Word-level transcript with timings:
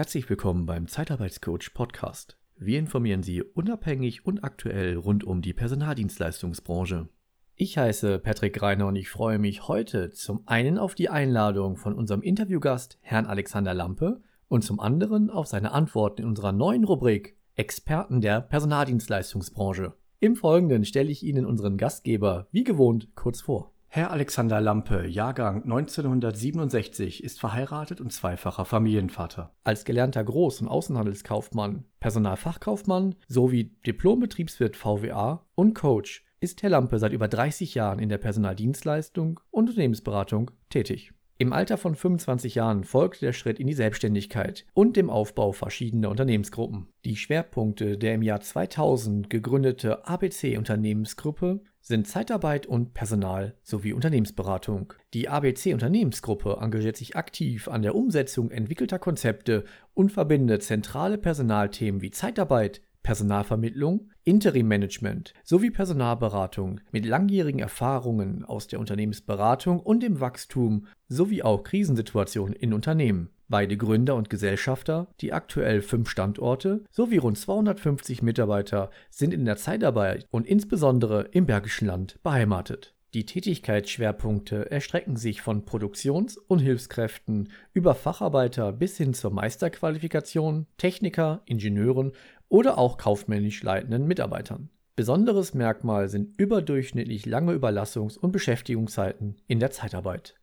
Herzlich 0.00 0.30
willkommen 0.30 0.64
beim 0.64 0.88
Zeitarbeitscoach 0.88 1.74
Podcast. 1.74 2.38
Wir 2.56 2.78
informieren 2.78 3.22
Sie 3.22 3.42
unabhängig 3.42 4.24
und 4.24 4.42
aktuell 4.42 4.96
rund 4.96 5.24
um 5.24 5.42
die 5.42 5.52
Personaldienstleistungsbranche. 5.52 7.10
Ich 7.54 7.76
heiße 7.76 8.18
Patrick 8.18 8.62
Reiner 8.62 8.86
und 8.86 8.96
ich 8.96 9.10
freue 9.10 9.38
mich 9.38 9.68
heute 9.68 10.08
zum 10.08 10.40
einen 10.46 10.78
auf 10.78 10.94
die 10.94 11.10
Einladung 11.10 11.76
von 11.76 11.92
unserem 11.92 12.22
Interviewgast 12.22 12.98
Herrn 13.02 13.26
Alexander 13.26 13.74
Lampe 13.74 14.22
und 14.48 14.64
zum 14.64 14.80
anderen 14.80 15.28
auf 15.28 15.46
seine 15.46 15.72
Antworten 15.72 16.22
in 16.22 16.28
unserer 16.28 16.52
neuen 16.52 16.84
Rubrik 16.84 17.36
Experten 17.56 18.22
der 18.22 18.40
Personaldienstleistungsbranche. 18.40 19.92
Im 20.18 20.34
Folgenden 20.34 20.86
stelle 20.86 21.10
ich 21.10 21.22
Ihnen 21.22 21.44
unseren 21.44 21.76
Gastgeber 21.76 22.48
wie 22.52 22.64
gewohnt 22.64 23.14
kurz 23.16 23.42
vor. 23.42 23.74
Herr 23.92 24.12
Alexander 24.12 24.60
Lampe, 24.60 25.08
Jahrgang 25.08 25.64
1967, 25.64 27.24
ist 27.24 27.40
verheiratet 27.40 28.00
und 28.00 28.12
zweifacher 28.12 28.64
Familienvater. 28.64 29.52
Als 29.64 29.84
gelernter 29.84 30.20
Groß- 30.20 30.60
und 30.60 30.68
Außenhandelskaufmann, 30.68 31.82
Personalfachkaufmann 31.98 33.16
sowie 33.26 33.74
Diplombetriebswirt 33.84 34.76
VWA 34.76 35.44
und 35.56 35.74
Coach 35.74 36.24
ist 36.38 36.62
Herr 36.62 36.70
Lampe 36.70 37.00
seit 37.00 37.12
über 37.12 37.26
30 37.26 37.74
Jahren 37.74 37.98
in 37.98 38.08
der 38.08 38.18
Personaldienstleistung 38.18 39.40
und 39.50 39.68
Unternehmensberatung 39.68 40.52
tätig. 40.68 41.12
Im 41.40 41.54
Alter 41.54 41.78
von 41.78 41.94
25 41.94 42.54
Jahren 42.56 42.84
folgte 42.84 43.24
der 43.24 43.32
Schritt 43.32 43.58
in 43.58 43.66
die 43.66 43.72
Selbstständigkeit 43.72 44.66
und 44.74 44.94
dem 44.94 45.08
Aufbau 45.08 45.52
verschiedener 45.52 46.10
Unternehmensgruppen. 46.10 46.88
Die 47.06 47.16
Schwerpunkte 47.16 47.96
der 47.96 48.12
im 48.16 48.20
Jahr 48.20 48.42
2000 48.42 49.30
gegründete 49.30 50.06
ABC 50.06 50.58
Unternehmensgruppe 50.58 51.62
sind 51.80 52.06
Zeitarbeit 52.06 52.66
und 52.66 52.92
Personal 52.92 53.54
sowie 53.62 53.94
Unternehmensberatung. 53.94 54.92
Die 55.14 55.30
ABC 55.30 55.72
Unternehmensgruppe 55.72 56.58
engagiert 56.60 56.98
sich 56.98 57.16
aktiv 57.16 57.68
an 57.68 57.80
der 57.80 57.94
Umsetzung 57.94 58.50
entwickelter 58.50 58.98
Konzepte 58.98 59.64
und 59.94 60.12
verbindet 60.12 60.62
zentrale 60.62 61.16
Personalthemen 61.16 62.02
wie 62.02 62.10
Zeitarbeit, 62.10 62.82
Personalvermittlung, 63.02 64.10
Interimmanagement 64.24 65.34
sowie 65.42 65.70
Personalberatung 65.70 66.80
mit 66.92 67.06
langjährigen 67.06 67.60
Erfahrungen 67.60 68.44
aus 68.44 68.66
der 68.66 68.78
Unternehmensberatung 68.80 69.80
und 69.80 70.02
dem 70.02 70.20
Wachstum 70.20 70.86
sowie 71.08 71.42
auch 71.42 71.62
Krisensituationen 71.64 72.54
in 72.54 72.72
Unternehmen. 72.72 73.30
Beide 73.48 73.76
Gründer 73.76 74.14
und 74.14 74.30
Gesellschafter, 74.30 75.08
die 75.20 75.32
aktuell 75.32 75.82
fünf 75.82 76.08
Standorte 76.08 76.84
sowie 76.90 77.16
rund 77.16 77.36
250 77.36 78.22
Mitarbeiter 78.22 78.90
sind 79.10 79.34
in 79.34 79.44
der 79.44 79.56
Zeitarbeit 79.56 80.26
und 80.30 80.46
insbesondere 80.46 81.22
im 81.32 81.46
Bergischen 81.46 81.88
Land 81.88 82.22
beheimatet. 82.22 82.94
Die 83.12 83.26
Tätigkeitsschwerpunkte 83.26 84.70
erstrecken 84.70 85.16
sich 85.16 85.42
von 85.42 85.64
Produktions- 85.64 86.38
und 86.38 86.60
Hilfskräften 86.60 87.48
über 87.72 87.96
Facharbeiter 87.96 88.72
bis 88.72 88.96
hin 88.98 89.14
zur 89.14 89.32
Meisterqualifikation, 89.32 90.68
Techniker, 90.76 91.42
Ingenieuren 91.44 92.12
oder 92.50 92.76
auch 92.76 92.98
kaufmännisch 92.98 93.62
leitenden 93.62 94.06
Mitarbeitern. 94.06 94.68
Besonderes 94.96 95.54
Merkmal 95.54 96.10
sind 96.10 96.38
überdurchschnittlich 96.38 97.24
lange 97.24 97.52
Überlassungs- 97.52 98.18
und 98.18 98.32
Beschäftigungszeiten 98.32 99.36
in 99.46 99.60
der 99.60 99.70
Zeitarbeit. 99.70 100.34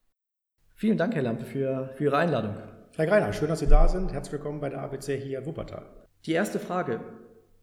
Vielen 0.74 0.98
Dank, 0.98 1.14
Herr 1.14 1.22
Lampe, 1.22 1.46
für, 1.46 1.92
für 1.96 2.06
Ihre 2.06 2.18
Einladung. 2.18 2.56
Herr 2.96 3.06
Greiner, 3.06 3.34
schön, 3.34 3.50
dass 3.50 3.60
Sie 3.60 3.68
da 3.68 3.88
sind. 3.88 4.12
Herzlich 4.12 4.34
willkommen 4.34 4.60
bei 4.60 4.70
der 4.70 4.82
ABC 4.82 5.20
hier 5.20 5.40
in 5.40 5.46
Wuppertal. 5.46 5.86
Die 6.26 6.32
erste 6.32 6.58
Frage. 6.60 7.02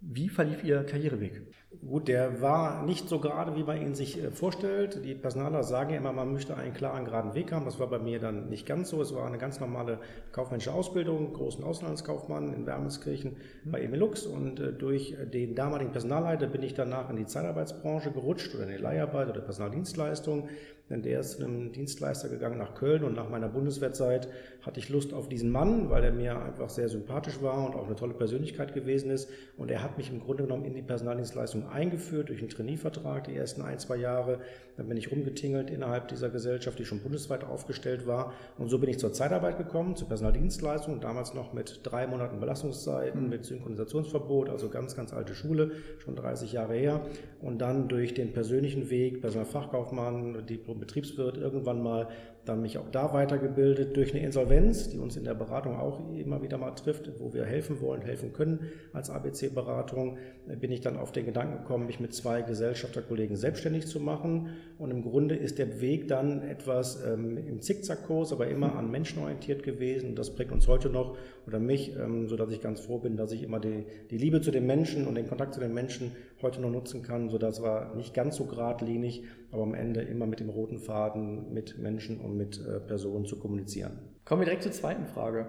Wie 0.00 0.28
verlief 0.28 0.62
Ihr 0.62 0.84
Karriereweg? 0.84 1.52
Gut, 1.80 2.08
der 2.08 2.40
war 2.40 2.82
nicht 2.84 3.08
so 3.08 3.18
gerade, 3.18 3.56
wie 3.56 3.62
man 3.62 3.80
ihn 3.80 3.94
sich 3.94 4.22
äh, 4.22 4.30
vorstellt. 4.30 5.04
Die 5.04 5.14
Personaler 5.14 5.62
sagen 5.62 5.90
ja 5.90 5.96
immer, 5.96 6.12
man 6.12 6.32
möchte 6.32 6.56
einen 6.56 6.74
klaren, 6.74 7.04
geraden 7.04 7.34
Weg 7.34 7.52
haben. 7.52 7.64
Das 7.64 7.78
war 7.80 7.88
bei 7.88 7.98
mir 7.98 8.20
dann 8.20 8.48
nicht 8.48 8.66
ganz 8.66 8.90
so. 8.90 9.00
Es 9.00 9.14
war 9.14 9.26
eine 9.26 9.38
ganz 9.38 9.60
normale 9.60 9.98
kaufmännische 10.32 10.72
Ausbildung, 10.72 11.32
großen 11.32 11.64
Auslandskaufmann 11.64 12.52
in 12.52 12.66
Wermelskirchen 12.66 13.36
mhm. 13.64 13.70
bei 13.70 13.80
Emilux. 13.80 14.26
Und 14.26 14.60
äh, 14.60 14.72
durch 14.72 15.16
den 15.32 15.54
damaligen 15.54 15.92
Personalleiter 15.92 16.46
bin 16.46 16.62
ich 16.62 16.74
danach 16.74 17.10
in 17.10 17.16
die 17.16 17.26
Zeitarbeitsbranche 17.26 18.10
gerutscht 18.12 18.54
oder 18.54 18.64
in 18.64 18.70
die 18.70 18.82
Leiharbeit 18.82 19.28
oder 19.28 19.40
Personaldienstleistung 19.40 20.48
denn 20.90 21.00
der 21.00 21.20
ist 21.20 21.38
zu 21.38 21.44
einem 21.44 21.72
Dienstleister 21.72 22.28
gegangen 22.28 22.58
nach 22.58 22.74
Köln 22.74 23.04
und 23.04 23.14
nach 23.14 23.30
meiner 23.30 23.48
Bundeswehrzeit 23.48 24.28
hatte 24.60 24.80
ich 24.80 24.90
Lust 24.90 25.14
auf 25.14 25.30
diesen 25.30 25.50
Mann, 25.50 25.88
weil 25.88 26.04
er 26.04 26.12
mir 26.12 26.38
einfach 26.38 26.68
sehr 26.68 26.90
sympathisch 26.90 27.40
war 27.40 27.64
und 27.64 27.74
auch 27.74 27.86
eine 27.86 27.96
tolle 27.96 28.12
Persönlichkeit 28.12 28.74
gewesen 28.74 29.10
ist. 29.10 29.30
Und 29.56 29.70
er 29.70 29.82
hat 29.82 29.96
mich 29.96 30.10
im 30.10 30.20
Grunde 30.20 30.42
genommen 30.42 30.66
in 30.66 30.74
die 30.74 30.82
Personaldienstleistung 30.82 31.63
eingeführt 31.68 32.28
durch 32.28 32.40
einen 32.40 32.48
Trainiervertrag 32.48 33.24
die 33.24 33.36
ersten 33.36 33.62
ein, 33.62 33.78
zwei 33.78 33.96
Jahre. 33.96 34.40
Dann 34.76 34.88
bin 34.88 34.96
ich 34.96 35.10
rumgetingelt 35.10 35.70
innerhalb 35.70 36.08
dieser 36.08 36.30
Gesellschaft, 36.30 36.78
die 36.78 36.84
schon 36.84 37.00
bundesweit 37.00 37.44
aufgestellt 37.44 38.06
war. 38.06 38.32
Und 38.58 38.68
so 38.68 38.78
bin 38.78 38.90
ich 38.90 38.98
zur 38.98 39.12
Zeitarbeit 39.12 39.58
gekommen, 39.58 39.96
zur 39.96 40.08
Personaldienstleistung, 40.08 41.00
damals 41.00 41.34
noch 41.34 41.52
mit 41.52 41.80
drei 41.82 42.06
Monaten 42.06 42.40
Belastungszeiten, 42.40 43.24
mhm. 43.24 43.28
mit 43.28 43.44
Synchronisationsverbot, 43.44 44.48
also 44.48 44.68
ganz, 44.68 44.96
ganz 44.96 45.12
alte 45.12 45.34
Schule, 45.34 45.72
schon 45.98 46.16
30 46.16 46.52
Jahre 46.52 46.74
her. 46.74 47.06
Und 47.40 47.58
dann 47.58 47.88
durch 47.88 48.14
den 48.14 48.32
persönlichen 48.32 48.90
Weg, 48.90 49.20
Personalfachkaufmann, 49.20 50.46
Diplom 50.46 50.80
Betriebswirt 50.80 51.36
irgendwann 51.36 51.82
mal 51.82 52.08
dann 52.44 52.60
mich 52.60 52.78
auch 52.78 52.88
da 52.90 53.12
weitergebildet 53.12 53.96
durch 53.96 54.12
eine 54.12 54.22
Insolvenz, 54.22 54.90
die 54.90 54.98
uns 54.98 55.16
in 55.16 55.24
der 55.24 55.34
Beratung 55.34 55.76
auch 55.76 56.00
immer 56.14 56.42
wieder 56.42 56.58
mal 56.58 56.72
trifft, 56.72 57.10
wo 57.18 57.32
wir 57.32 57.44
helfen 57.44 57.80
wollen, 57.80 58.02
helfen 58.02 58.32
können 58.32 58.70
als 58.92 59.10
ABC-Beratung, 59.10 60.18
bin 60.60 60.70
ich 60.70 60.80
dann 60.80 60.96
auf 60.96 61.12
den 61.12 61.24
Gedanken 61.24 61.53
gekommen, 61.58 61.86
mich 61.86 62.00
mit 62.00 62.14
zwei 62.14 62.42
Gesellschafterkollegen 62.42 63.36
selbstständig 63.36 63.86
zu 63.86 64.00
machen. 64.00 64.50
Und 64.78 64.90
im 64.90 65.02
Grunde 65.02 65.34
ist 65.34 65.58
der 65.58 65.80
Weg 65.80 66.08
dann 66.08 66.42
etwas 66.42 67.02
ähm, 67.04 67.36
im 67.36 67.60
Zickzackkurs, 67.60 68.32
aber 68.32 68.48
immer 68.48 68.76
an 68.76 68.90
Menschen 68.90 69.22
orientiert 69.22 69.62
gewesen. 69.62 70.10
Und 70.10 70.18
das 70.18 70.34
prägt 70.34 70.52
uns 70.52 70.68
heute 70.68 70.90
noch 70.90 71.16
oder 71.46 71.58
mich, 71.58 71.96
ähm, 71.96 72.28
sodass 72.28 72.50
ich 72.50 72.60
ganz 72.60 72.80
froh 72.80 72.98
bin, 72.98 73.16
dass 73.16 73.32
ich 73.32 73.42
immer 73.42 73.60
die, 73.60 73.86
die 74.10 74.18
Liebe 74.18 74.40
zu 74.40 74.50
den 74.50 74.66
Menschen 74.66 75.06
und 75.06 75.14
den 75.14 75.28
Kontakt 75.28 75.54
zu 75.54 75.60
den 75.60 75.74
Menschen 75.74 76.12
heute 76.42 76.60
noch 76.60 76.70
nutzen 76.70 77.02
kann, 77.02 77.28
sodass 77.28 77.62
wir 77.62 77.94
nicht 77.96 78.14
ganz 78.14 78.36
so 78.36 78.44
geradlinig, 78.44 79.24
aber 79.50 79.62
am 79.62 79.74
Ende 79.74 80.02
immer 80.02 80.26
mit 80.26 80.40
dem 80.40 80.48
roten 80.48 80.78
Faden 80.78 81.52
mit 81.52 81.78
Menschen 81.78 82.20
und 82.20 82.36
mit 82.36 82.58
äh, 82.58 82.80
Personen 82.80 83.26
zu 83.26 83.38
kommunizieren. 83.38 83.98
Kommen 84.24 84.40
wir 84.40 84.46
direkt 84.46 84.62
zur 84.62 84.72
zweiten 84.72 85.06
Frage. 85.06 85.46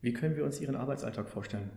Wie 0.00 0.12
können 0.12 0.36
wir 0.36 0.44
uns 0.44 0.60
Ihren 0.60 0.76
Arbeitsalltag 0.76 1.28
vorstellen? 1.28 1.70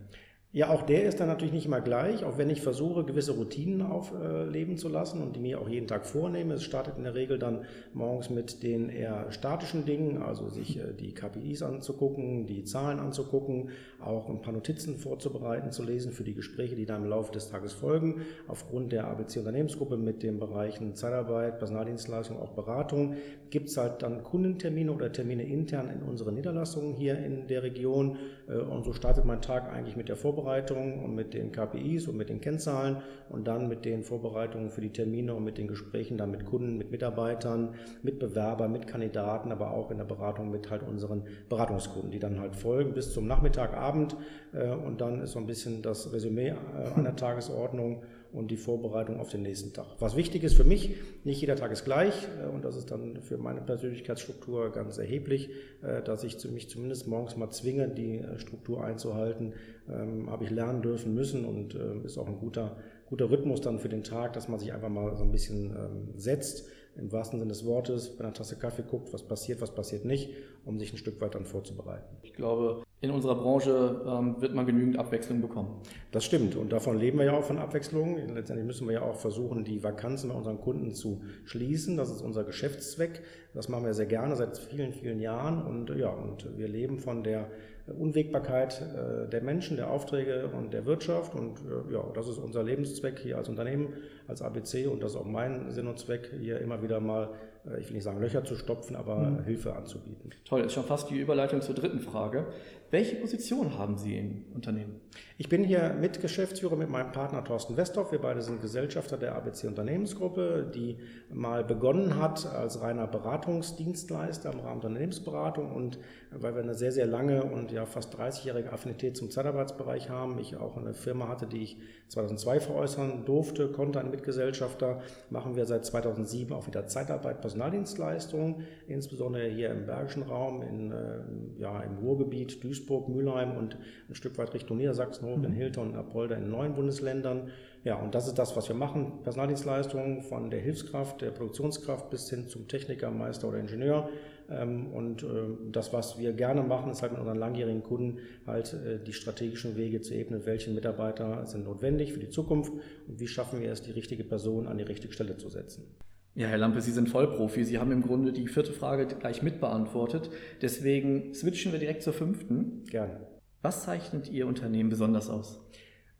Ja, 0.53 0.69
auch 0.69 0.81
der 0.81 1.03
ist 1.03 1.21
dann 1.21 1.29
natürlich 1.29 1.53
nicht 1.53 1.65
immer 1.65 1.79
gleich, 1.79 2.25
auch 2.25 2.37
wenn 2.37 2.49
ich 2.49 2.61
versuche, 2.61 3.05
gewisse 3.05 3.31
Routinen 3.31 3.81
aufleben 3.81 4.77
zu 4.77 4.89
lassen 4.89 5.21
und 5.21 5.37
die 5.37 5.39
mir 5.39 5.61
auch 5.61 5.69
jeden 5.69 5.87
Tag 5.87 6.05
vornehme. 6.05 6.55
Es 6.55 6.63
startet 6.63 6.97
in 6.97 7.05
der 7.05 7.15
Regel 7.15 7.39
dann 7.39 7.63
morgens 7.93 8.29
mit 8.29 8.61
den 8.61 8.89
eher 8.89 9.31
statischen 9.31 9.85
Dingen, 9.85 10.21
also 10.21 10.49
sich 10.49 10.77
äh, 10.77 10.91
die 10.91 11.13
KPIs 11.13 11.61
anzugucken, 11.61 12.47
die 12.47 12.65
Zahlen 12.65 12.99
anzugucken, 12.99 13.69
auch 14.01 14.27
ein 14.27 14.41
paar 14.41 14.51
Notizen 14.51 14.97
vorzubereiten, 14.97 15.71
zu 15.71 15.83
lesen 15.83 16.11
für 16.11 16.25
die 16.25 16.33
Gespräche, 16.33 16.75
die 16.75 16.85
dann 16.85 17.03
im 17.03 17.09
Laufe 17.09 17.31
des 17.31 17.49
Tages 17.49 17.71
folgen. 17.71 18.23
Aufgrund 18.49 18.91
der 18.91 19.07
ABC 19.07 19.39
Unternehmensgruppe 19.39 19.95
mit 19.95 20.21
den 20.21 20.37
Bereichen 20.37 20.95
Zeitarbeit, 20.95 21.59
Personaldienstleistung, 21.59 22.37
auch 22.37 22.51
Beratung 22.51 23.15
gibt 23.51 23.69
es 23.69 23.77
halt 23.77 24.01
dann 24.01 24.21
Kundentermine 24.23 24.91
oder 24.91 25.13
Termine 25.13 25.43
intern 25.43 25.89
in 25.89 26.01
unseren 26.01 26.35
Niederlassungen 26.35 26.93
hier 26.93 27.17
in 27.19 27.47
der 27.47 27.63
Region. 27.63 28.17
Äh, 28.49 28.57
und 28.57 28.83
so 28.83 28.91
startet 28.91 29.23
mein 29.23 29.41
Tag 29.41 29.71
eigentlich 29.71 29.95
mit 29.95 30.09
der 30.09 30.17
Vorbereitung 30.17 30.40
und 30.41 31.15
mit 31.15 31.33
den 31.33 31.51
KPIs 31.51 32.07
und 32.07 32.17
mit 32.17 32.29
den 32.29 32.41
Kennzahlen 32.41 32.97
und 33.29 33.47
dann 33.47 33.67
mit 33.67 33.85
den 33.85 34.03
Vorbereitungen 34.03 34.69
für 34.69 34.81
die 34.81 34.91
Termine 34.91 35.33
und 35.33 35.43
mit 35.43 35.57
den 35.57 35.67
Gesprächen 35.67 36.17
dann 36.17 36.31
mit 36.31 36.45
Kunden, 36.45 36.77
mit 36.77 36.91
Mitarbeitern, 36.91 37.75
mit 38.03 38.19
Bewerbern, 38.19 38.71
mit 38.71 38.87
Kandidaten, 38.87 39.51
aber 39.51 39.71
auch 39.71 39.91
in 39.91 39.97
der 39.97 40.05
Beratung 40.05 40.51
mit 40.51 40.69
halt 40.69 40.83
unseren 40.83 41.23
Beratungskunden, 41.49 42.11
die 42.11 42.19
dann 42.19 42.39
halt 42.39 42.55
folgen 42.55 42.93
bis 42.93 43.13
zum 43.13 43.27
Nachmittagabend. 43.27 44.15
Äh, 44.53 44.69
und 44.69 45.01
dann 45.01 45.21
ist 45.21 45.31
so 45.31 45.39
ein 45.39 45.47
bisschen 45.47 45.81
das 45.81 46.11
Resümee 46.13 46.49
äh, 46.49 46.53
an 46.95 47.03
der 47.03 47.15
Tagesordnung 47.21 48.03
und 48.33 48.51
die 48.51 48.57
Vorbereitung 48.57 49.19
auf 49.19 49.29
den 49.29 49.41
nächsten 49.41 49.73
Tag. 49.73 49.87
Was 49.99 50.15
wichtig 50.15 50.43
ist 50.43 50.55
für 50.55 50.63
mich, 50.63 50.95
nicht 51.23 51.41
jeder 51.41 51.55
Tag 51.55 51.71
ist 51.71 51.83
gleich 51.83 52.27
äh, 52.41 52.47
und 52.47 52.63
das 52.63 52.75
ist 52.75 52.91
dann 52.91 53.21
für 53.21 53.37
meine 53.37 53.61
Persönlichkeitsstruktur 53.61 54.71
ganz 54.71 54.97
erheblich, 54.97 55.49
äh, 55.81 56.01
dass 56.01 56.23
ich 56.23 56.43
mich 56.49 56.69
zumindest 56.69 57.07
morgens 57.07 57.35
mal 57.35 57.49
zwinge, 57.49 57.89
die 57.89 58.19
äh, 58.19 58.39
Struktur 58.39 58.83
einzuhalten, 58.83 59.53
ähm, 59.89 60.29
habe 60.29 60.45
ich 60.45 60.49
lernen 60.49 60.81
dürfen 60.81 61.13
müssen 61.13 61.45
und 61.45 61.75
ist 62.05 62.17
auch 62.17 62.27
ein 62.27 62.37
guter, 62.37 62.77
guter 63.07 63.29
Rhythmus 63.29 63.61
dann 63.61 63.79
für 63.79 63.89
den 63.89 64.03
Tag, 64.03 64.33
dass 64.33 64.47
man 64.47 64.59
sich 64.59 64.73
einfach 64.73 64.89
mal 64.89 65.15
so 65.15 65.23
ein 65.23 65.31
bisschen 65.31 65.71
ähm, 65.71 66.13
setzt 66.15 66.67
im 66.95 67.11
wahrsten 67.11 67.39
Sinne 67.39 67.49
des 67.49 67.65
Wortes, 67.65 68.17
bei 68.17 68.23
einer 68.23 68.33
Tasse 68.33 68.57
Kaffee 68.57 68.83
guckt, 68.83 69.13
was 69.13 69.23
passiert, 69.23 69.61
was 69.61 69.73
passiert 69.73 70.05
nicht, 70.05 70.31
um 70.65 70.79
sich 70.79 70.93
ein 70.93 70.97
Stück 70.97 71.21
weit 71.21 71.35
dann 71.35 71.45
vorzubereiten. 71.45 72.17
Ich 72.21 72.33
glaube, 72.33 72.83
in 73.01 73.09
unserer 73.09 73.35
Branche 73.35 74.03
ähm, 74.05 74.39
wird 74.39 74.53
man 74.53 74.67
genügend 74.67 74.97
Abwechslung 74.97 75.41
bekommen. 75.41 75.81
Das 76.11 76.23
stimmt 76.23 76.55
und 76.55 76.71
davon 76.71 76.99
leben 76.99 77.17
wir 77.17 77.25
ja 77.25 77.33
auch 77.33 77.43
von 77.43 77.57
Abwechslung. 77.57 78.17
Letztendlich 78.35 78.65
müssen 78.65 78.87
wir 78.87 78.93
ja 78.93 79.01
auch 79.01 79.15
versuchen, 79.15 79.63
die 79.63 79.83
Vakanzen 79.83 80.29
bei 80.29 80.35
unseren 80.35 80.61
Kunden 80.61 80.93
zu 80.93 81.21
schließen. 81.45 81.97
Das 81.97 82.11
ist 82.11 82.21
unser 82.21 82.43
Geschäftszweck. 82.43 83.23
Das 83.55 83.69
machen 83.69 83.85
wir 83.85 83.95
sehr 83.95 84.05
gerne 84.05 84.35
seit 84.35 84.55
vielen, 84.57 84.93
vielen 84.93 85.19
Jahren 85.19 85.65
und 85.65 85.89
ja, 85.97 86.09
und 86.09 86.57
wir 86.57 86.67
leben 86.67 86.99
von 86.99 87.23
der 87.23 87.49
Unwägbarkeit 87.93 88.81
äh, 88.81 89.29
der 89.29 89.41
Menschen, 89.41 89.77
der 89.77 89.89
Aufträge 89.89 90.49
und 90.57 90.73
der 90.73 90.85
Wirtschaft. 90.85 91.35
Und 91.35 91.59
äh, 91.59 91.93
ja, 91.93 92.03
das 92.13 92.27
ist 92.27 92.37
unser 92.37 92.63
Lebenszweck 92.63 93.19
hier 93.19 93.37
als 93.37 93.49
Unternehmen, 93.49 93.93
als 94.27 94.41
ABC 94.41 94.87
und 94.87 95.01
das 95.03 95.13
ist 95.13 95.17
auch 95.17 95.25
mein 95.25 95.71
Sinn 95.71 95.87
und 95.87 95.99
Zweck, 95.99 96.31
hier 96.39 96.59
immer 96.59 96.81
wieder 96.81 96.99
mal 96.99 97.29
äh, 97.65 97.79
ich 97.79 97.87
will 97.87 97.95
nicht 97.95 98.03
sagen 98.03 98.19
Löcher 98.19 98.43
zu 98.43 98.55
stopfen, 98.55 98.95
aber 98.95 99.17
mhm. 99.17 99.43
Hilfe 99.43 99.75
anzubieten. 99.75 100.31
Toll, 100.45 100.61
ist 100.61 100.73
schon 100.73 100.83
fast 100.83 101.09
die 101.09 101.19
Überleitung 101.19 101.61
zur 101.61 101.75
dritten 101.75 101.99
Frage. 101.99 102.47
Welche 102.89 103.15
Position 103.15 103.77
haben 103.77 103.97
Sie 103.97 104.17
im 104.17 104.43
Unternehmen? 104.53 104.99
Ich 105.37 105.47
bin 105.47 105.63
hier 105.63 105.93
Mitgeschäftsführer 105.93 106.75
mit 106.75 106.89
meinem 106.89 107.13
Partner 107.13 107.41
Thorsten 107.43 107.77
Westhoff. 107.77 108.11
Wir 108.11 108.19
beide 108.19 108.41
sind 108.41 108.61
Gesellschafter 108.61 109.17
der 109.17 109.35
ABC 109.35 109.67
Unternehmensgruppe, 109.67 110.69
die 110.75 110.97
mal 111.29 111.63
begonnen 111.63 112.19
hat 112.19 112.45
als 112.45 112.81
reiner 112.81 113.07
Beratungsdienstleister 113.07 114.51
im 114.51 114.59
Rahmen 114.59 114.81
der 114.81 114.89
Unternehmensberatung 114.89 115.71
und 115.71 115.99
weil 116.31 116.53
wir 116.53 116.63
eine 116.63 116.75
sehr, 116.75 116.91
sehr 116.91 117.05
lange 117.05 117.43
und 117.43 117.71
ja 117.71 117.80
fast 117.85 118.15
30-jährige 118.15 118.71
Affinität 118.71 119.17
zum 119.17 119.29
Zeitarbeitsbereich 119.29 120.09
haben, 120.09 120.39
ich 120.39 120.55
auch 120.57 120.77
eine 120.77 120.93
Firma 120.93 121.27
hatte, 121.27 121.47
die 121.47 121.63
ich 121.63 121.77
2002 122.09 122.59
veräußern 122.59 123.25
durfte, 123.25 123.69
konnte, 123.69 123.99
ein 123.99 124.11
Mitgesellschafter, 124.11 125.01
machen 125.29 125.55
wir 125.55 125.65
seit 125.65 125.85
2007 125.85 126.53
auch 126.53 126.67
wieder 126.67 126.87
Zeitarbeit, 126.87 127.41
Personaldienstleistungen, 127.41 128.67
insbesondere 128.87 129.47
hier 129.47 129.71
im 129.71 129.85
Bergischen 129.85 130.23
Raum, 130.23 130.61
in, 130.61 130.91
äh, 130.91 131.19
ja, 131.59 131.81
im 131.81 131.97
Ruhrgebiet, 131.97 132.63
Duisburg, 132.63 133.09
Mülheim 133.09 133.57
und 133.57 133.77
ein 134.09 134.15
Stück 134.15 134.37
weit 134.37 134.53
Richtung 134.53 134.77
Niedersachsen 134.77 135.27
hoch, 135.27 135.37
mhm. 135.37 135.45
in 135.45 135.53
Hilton 135.53 135.89
und 135.91 135.95
Apolda 135.95 136.35
in 136.35 136.49
neuen 136.49 136.73
Bundesländern. 136.73 137.49
Ja, 137.83 137.95
und 137.95 138.13
das 138.13 138.27
ist 138.27 138.37
das, 138.37 138.55
was 138.55 138.67
wir 138.67 138.75
machen. 138.75 139.23
Personaldienstleistungen 139.23 140.21
von 140.21 140.51
der 140.51 140.59
Hilfskraft, 140.59 141.21
der 141.21 141.31
Produktionskraft 141.31 142.11
bis 142.11 142.29
hin 142.29 142.47
zum 142.47 142.67
Techniker, 142.67 143.09
Meister 143.09 143.47
oder 143.47 143.57
Ingenieur. 143.57 144.09
Ähm, 144.51 144.87
und 144.87 145.23
äh, 145.23 145.27
das, 145.71 145.93
was 145.93 146.19
wir 146.19 146.33
gerne 146.33 146.61
machen, 146.61 146.91
ist 146.91 147.01
halt 147.01 147.11
mit 147.13 147.21
unseren 147.21 147.37
langjährigen 147.37 147.83
Kunden 147.83 148.19
halt 148.45 148.73
äh, 148.73 148.99
die 149.03 149.13
strategischen 149.13 149.75
Wege 149.75 150.01
zu 150.01 150.13
ebnen, 150.13 150.45
welche 150.45 150.71
Mitarbeiter 150.71 151.45
sind 151.45 151.65
notwendig 151.65 152.13
für 152.13 152.19
die 152.19 152.29
Zukunft 152.29 152.71
und 153.07 153.19
wie 153.19 153.27
schaffen 153.27 153.61
wir 153.61 153.71
es, 153.71 153.81
die 153.81 153.91
richtige 153.91 154.23
Person 154.23 154.67
an 154.67 154.77
die 154.77 154.83
richtige 154.83 155.13
Stelle 155.13 155.37
zu 155.37 155.49
setzen. 155.49 155.85
Ja, 156.33 156.47
Herr 156.47 156.57
Lampe, 156.57 156.81
Sie 156.81 156.91
sind 156.91 157.09
Vollprofi. 157.09 157.65
Sie 157.65 157.77
haben 157.77 157.91
im 157.91 158.01
Grunde 158.01 158.31
die 158.31 158.47
vierte 158.47 158.71
Frage 158.71 159.05
gleich 159.05 159.43
mitbeantwortet. 159.43 160.29
Deswegen 160.61 161.33
switchen 161.33 161.73
wir 161.73 161.79
direkt 161.79 162.03
zur 162.03 162.13
fünften. 162.13 162.85
Gerne. 162.89 163.27
Was 163.61 163.83
zeichnet 163.83 164.29
Ihr 164.29 164.47
Unternehmen 164.47 164.89
besonders 164.89 165.29
aus? 165.29 165.59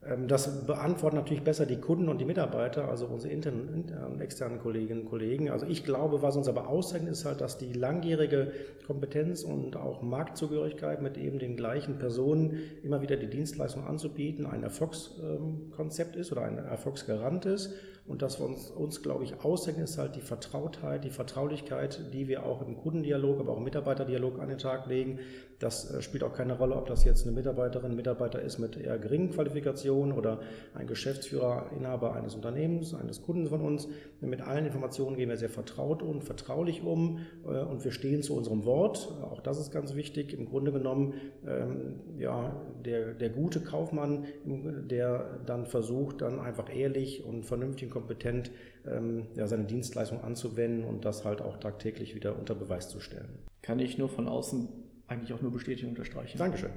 Ähm, 0.04 0.28
das 0.28 0.66
beantworten 0.66 1.16
natürlich 1.16 1.44
besser 1.44 1.66
die 1.66 1.80
Kunden 1.80 2.10
und 2.10 2.20
die 2.20 2.26
Mitarbeiter, 2.26 2.88
also 2.88 3.06
unsere 3.06 3.34
internen 3.34 3.92
und 4.12 4.22
externen 4.22 4.60
Kolleginnen 4.60 5.02
und 5.02 5.10
Kollegen. 5.10 5.50
Also 5.50 5.66
ich 5.68 5.84
glaube, 5.84 6.22
was 6.22 6.36
uns 6.36 6.48
aber 6.48 6.68
auszeichnet, 6.68 7.12
ist 7.12 7.26
halt, 7.26 7.42
dass 7.42 7.58
die 7.58 7.74
langjährige 7.74 8.52
Kompetenz 8.88 9.44
und 9.44 9.76
auch 9.76 10.02
Marktzugehörigkeit 10.02 11.02
mit 11.02 11.18
eben 11.18 11.40
den 11.40 11.56
gleichen 11.56 12.00
Personen 12.00 12.58
immer 12.84 13.02
wieder 13.02 13.18
die 13.18 13.30
Dienstleistung 13.30 13.86
anzubieten 13.86 14.46
ein 14.46 14.64
Erfolgskonzept 14.64 16.16
ist 16.16 16.32
oder 16.32 16.44
ein 16.44 16.58
Erfolgsgarant 16.58 17.46
ist. 17.46 17.74
Und 18.08 18.24
das, 18.24 18.40
uns, 18.40 18.72
uns 18.72 19.04
glaube 19.04 19.24
ich, 19.24 19.40
auszeichnet, 19.42 19.86
ist 19.86 19.98
halt 20.00 20.16
die 20.16 20.22
Vertrautheit, 20.22 21.04
die 21.04 21.12
Vertraulichkeit, 21.12 22.12
die 22.14 22.28
wir 22.28 22.46
auch 22.46 22.66
im 22.66 22.76
Kundendialog, 22.76 23.40
aber 23.40 23.54
auch 23.54 23.58
im 23.58 23.64
Mitarbeiterdialog 23.64 24.40
an 24.40 24.50
den 24.50 24.58
Tag 24.58 24.88
legen. 24.88 25.20
Das 25.62 25.92
äh, 25.92 26.02
spielt 26.02 26.24
auch 26.24 26.34
keine 26.34 26.58
Rolle, 26.58 26.76
ob 26.76 26.88
das 26.88 27.06
jetzt 27.06 27.26
eine 27.26 27.36
Mitarbeiterin, 27.36 27.96
Mitarbeiter 27.96 28.42
ist 28.42 28.58
mit 28.58 28.76
eher 28.78 28.98
geringen 28.98 29.30
Qualifikationen 29.30 30.12
oder 30.12 30.40
ein 30.74 30.88
Geschäftsführer, 30.88 31.68
Inhaber 31.78 32.16
eines 32.16 32.34
Unternehmens, 32.34 32.96
eines 32.96 33.22
Kunden 33.22 33.48
von 33.48 33.62
uns. 33.62 33.88
Mit 34.22 34.42
allen 34.42 34.66
Informationen 34.66 35.16
gehen 35.16 35.30
wir 35.30 35.38
sehr 35.38 35.50
vertraut 35.50 36.02
und 36.02 36.24
vertraulich 36.24 36.82
um 36.84 37.20
äh, 37.46 37.60
und 37.60 37.84
wir 37.84 37.92
stehen 37.92 38.24
zu 38.24 38.36
unserem 38.36 38.66
Wort. 38.66 39.14
Auch 39.22 39.40
das 39.40 39.60
ist 39.60 39.72
ganz 39.72 39.94
wichtig. 39.94 40.34
Im 40.34 40.48
Grunde 40.48 40.72
genommen, 40.72 41.14
ähm, 41.48 42.00
ja, 42.18 42.60
der, 42.84 43.14
der 43.14 43.30
gute 43.30 43.62
Kaufmann, 43.62 44.26
der 44.44 45.42
dann 45.46 45.68
versucht, 45.68 46.22
dann 46.22 46.40
einfach 46.40 46.76
ehrlich 46.76 47.24
und 47.24 47.46
vernünftig 47.46 47.84
und 47.86 47.92
kompetent 47.92 48.50
ähm, 48.88 49.28
ja, 49.36 49.46
seine 49.46 49.66
Dienstleistung 49.66 50.24
anzuwenden 50.24 50.86
und 50.86 51.06
das 51.06 51.24
halt 51.24 51.40
auch 51.42 51.58
tagtäglich 51.58 52.16
wieder 52.16 52.38
unter 52.40 52.56
Beweis 52.56 52.90
zu 52.90 53.00
stellen. 53.00 53.30
Kann 53.62 53.78
ich 53.78 54.00
nur 54.00 54.10
von 54.10 54.28
außen 54.28 54.70
eigentlich 55.12 55.34
auch 55.34 55.42
nur 55.42 55.52
bestätigen 55.52 55.90
und 55.90 55.98
unterstreichen. 55.98 56.38
Dankeschön. 56.38 56.72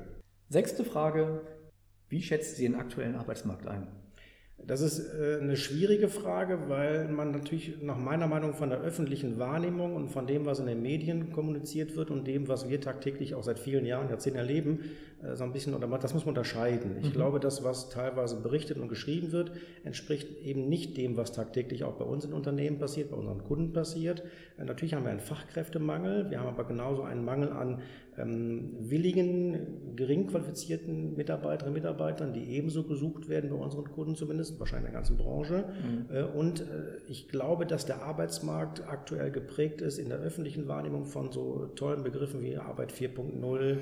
Sechste 0.49 0.85
Frage. 0.85 1.41
Wie 2.09 2.21
schätzen 2.21 2.57
Sie 2.57 2.63
den 2.65 2.75
aktuellen 2.75 3.15
Arbeitsmarkt 3.15 3.67
ein? 3.67 3.89
Das 4.67 4.81
ist 4.81 4.99
äh, 4.99 5.41
eine 5.41 5.57
schwierige 5.57 6.09
Frage, 6.09 6.69
weil 6.69 7.09
man 7.09 7.33
natürlich 7.33 7.83
nach 7.83 7.99
meiner 7.99 8.27
Meinung 8.27 8.55
von 8.55 8.71
der 8.71 8.81
öffentlichen 8.81 9.39
Wahrnehmung 9.39 9.95
und 9.95 10.09
von 10.09 10.27
dem, 10.27 10.47
was 10.47 10.59
in 10.59 10.67
den 10.67 10.81
Medien 10.81 11.33
kommuniziert 11.33 11.97
wird 11.97 12.11
und 12.11 12.27
dem, 12.27 12.49
was 12.49 12.69
wir 12.69 12.81
tagtäglich 12.81 13.35
auch 13.35 13.43
seit 13.43 13.59
vielen 13.59 13.85
Jahren, 13.85 14.09
Jahrzehnten 14.09 14.39
erleben, 14.39 14.81
äh, 15.23 15.37
so 15.37 15.45
ein 15.45 15.53
bisschen, 15.53 15.75
oder 15.75 15.87
das 15.99 16.15
muss 16.15 16.25
man 16.25 16.31
unterscheiden. 16.31 16.97
Ich 17.01 17.09
mhm. 17.09 17.13
glaube, 17.13 17.41
das, 17.41 17.63
was 17.63 17.91
teilweise 17.91 18.41
berichtet 18.41 18.79
und 18.79 18.89
geschrieben 18.89 19.33
wird, 19.33 19.53
entspricht 19.85 20.41
eben 20.43 20.69
nicht 20.69 20.97
dem, 20.97 21.17
was 21.17 21.33
tagtäglich 21.33 21.85
auch 21.85 21.95
bei 21.95 22.05
uns 22.05 22.25
in 22.25 22.33
Unternehmen 22.33 22.79
passiert, 22.79 23.11
bei 23.11 23.17
unseren 23.17 23.45
Kunden 23.45 23.73
passiert. 23.73 24.23
Äh, 24.57 24.65
natürlich 24.65 24.95
haben 24.95 25.05
wir 25.05 25.11
einen 25.11 25.21
Fachkräftemangel, 25.21 26.31
wir 26.31 26.41
haben 26.41 26.49
aber 26.49 26.65
genauso 26.65 27.03
einen 27.03 27.25
Mangel 27.25 27.51
an 27.51 27.83
willigen, 28.17 29.97
gering 29.97 30.29
qualifizierten 30.29 31.17
Mitarbeiterinnen 31.17 31.77
und 31.77 31.83
Mitarbeitern, 31.83 32.33
die 32.33 32.45
ebenso 32.51 32.85
gesucht 32.85 33.29
werden 33.29 33.51
bei 33.51 33.57
unseren 33.57 33.91
Kunden 33.91 34.15
zumindest, 34.15 34.59
wahrscheinlich 34.61 34.89
in 34.89 34.93
der 34.93 35.01
ganzen 35.01 35.17
Branche. 35.17 35.65
Mhm. 35.83 36.15
Äh, 36.15 36.23
und 36.23 36.61
äh, 36.61 36.65
ich 37.09 37.29
glaube, 37.29 37.67
dass 37.67 37.87
der 37.87 38.03
Arbeitsmarkt 38.03 38.87
aktuell 38.87 39.31
geprägt 39.31 39.81
ist 39.81 39.99
in 39.99 40.09
der 40.09 40.19
öffentlichen 40.19 40.69
Wahrnehmung 40.69 41.07
von 41.07 41.33
so 41.33 41.67
tollen 41.75 42.05
Begriffen 42.05 42.43
wie 42.43 42.57
Arbeit 42.57 42.93
4.0, 42.93 43.61
äh, 43.61 43.77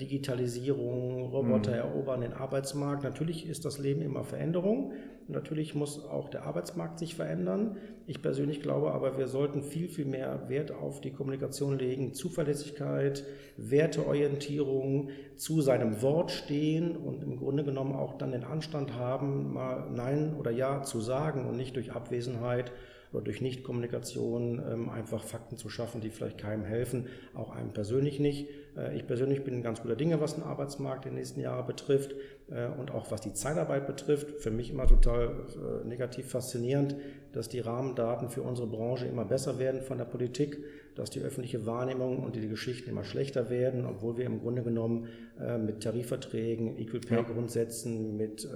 Digitalisierung, 0.00 1.30
Roboter 1.30 1.70
mhm. 1.70 1.76
erobern 1.76 2.20
den 2.20 2.32
Arbeitsmarkt. 2.32 3.04
Natürlich 3.04 3.48
ist 3.48 3.64
das 3.64 3.78
Leben 3.78 4.02
immer 4.02 4.24
Veränderung. 4.24 4.92
Natürlich 5.28 5.74
muss 5.74 6.04
auch 6.04 6.30
der 6.30 6.44
Arbeitsmarkt 6.44 6.98
sich 6.98 7.14
verändern. 7.14 7.76
Ich 8.06 8.22
persönlich 8.22 8.62
glaube 8.62 8.92
aber, 8.92 9.18
wir 9.18 9.28
sollten 9.28 9.62
viel, 9.62 9.88
viel 9.88 10.06
mehr 10.06 10.48
Wert 10.48 10.72
auf 10.72 11.00
die 11.02 11.12
Kommunikation 11.12 11.78
legen, 11.78 12.14
Zuverlässigkeit, 12.14 13.24
Werteorientierung, 13.56 15.10
zu 15.36 15.60
seinem 15.60 16.00
Wort 16.00 16.30
stehen 16.30 16.96
und 16.96 17.22
im 17.22 17.36
Grunde 17.36 17.62
genommen 17.62 17.94
auch 17.94 18.16
dann 18.16 18.32
den 18.32 18.44
Anstand 18.44 18.94
haben, 18.94 19.52
mal 19.52 19.90
Nein 19.90 20.34
oder 20.38 20.50
Ja 20.50 20.82
zu 20.82 21.00
sagen 21.00 21.46
und 21.46 21.56
nicht 21.56 21.76
durch 21.76 21.92
Abwesenheit 21.92 22.72
oder 23.12 23.24
durch 23.24 23.40
Nichtkommunikation 23.40 24.62
ähm, 24.70 24.88
einfach 24.90 25.22
Fakten 25.22 25.56
zu 25.56 25.68
schaffen, 25.68 26.00
die 26.00 26.10
vielleicht 26.10 26.38
keinem 26.38 26.64
helfen, 26.64 27.06
auch 27.34 27.54
einem 27.54 27.72
persönlich 27.72 28.20
nicht. 28.20 28.48
Äh, 28.78 28.96
ich 28.96 29.06
persönlich 29.06 29.44
bin 29.44 29.62
ganz 29.62 29.82
guter 29.82 29.96
Dinge, 29.96 30.20
was 30.20 30.34
den 30.34 30.44
Arbeitsmarkt 30.44 31.04
in 31.06 31.12
den 31.12 31.18
nächsten 31.18 31.40
Jahren 31.40 31.66
betrifft 31.66 32.14
äh, 32.50 32.68
und 32.78 32.90
auch 32.90 33.10
was 33.10 33.20
die 33.20 33.32
Zeitarbeit 33.32 33.86
betrifft. 33.86 34.40
Für 34.40 34.50
mich 34.50 34.70
immer 34.70 34.86
total 34.86 35.28
äh, 35.28 35.86
negativ 35.86 36.30
faszinierend, 36.30 36.96
dass 37.32 37.48
die 37.48 37.60
Rahmendaten 37.60 38.30
für 38.30 38.42
unsere 38.42 38.68
Branche 38.68 39.06
immer 39.06 39.24
besser 39.24 39.58
werden 39.58 39.82
von 39.82 39.98
der 39.98 40.04
Politik, 40.04 40.64
dass 40.94 41.10
die 41.10 41.20
öffentliche 41.20 41.66
Wahrnehmung 41.66 42.24
und 42.24 42.34
die 42.34 42.48
Geschichten 42.48 42.90
immer 42.90 43.04
schlechter 43.04 43.50
werden, 43.50 43.84
obwohl 43.84 44.16
wir 44.16 44.24
im 44.24 44.40
Grunde 44.40 44.62
genommen 44.62 45.06
mit 45.64 45.82
Tarifverträgen, 45.82 46.76
Equal 46.76 47.00
Pay 47.00 47.22
Grundsätzen, 47.22 48.16
mit, 48.16 48.48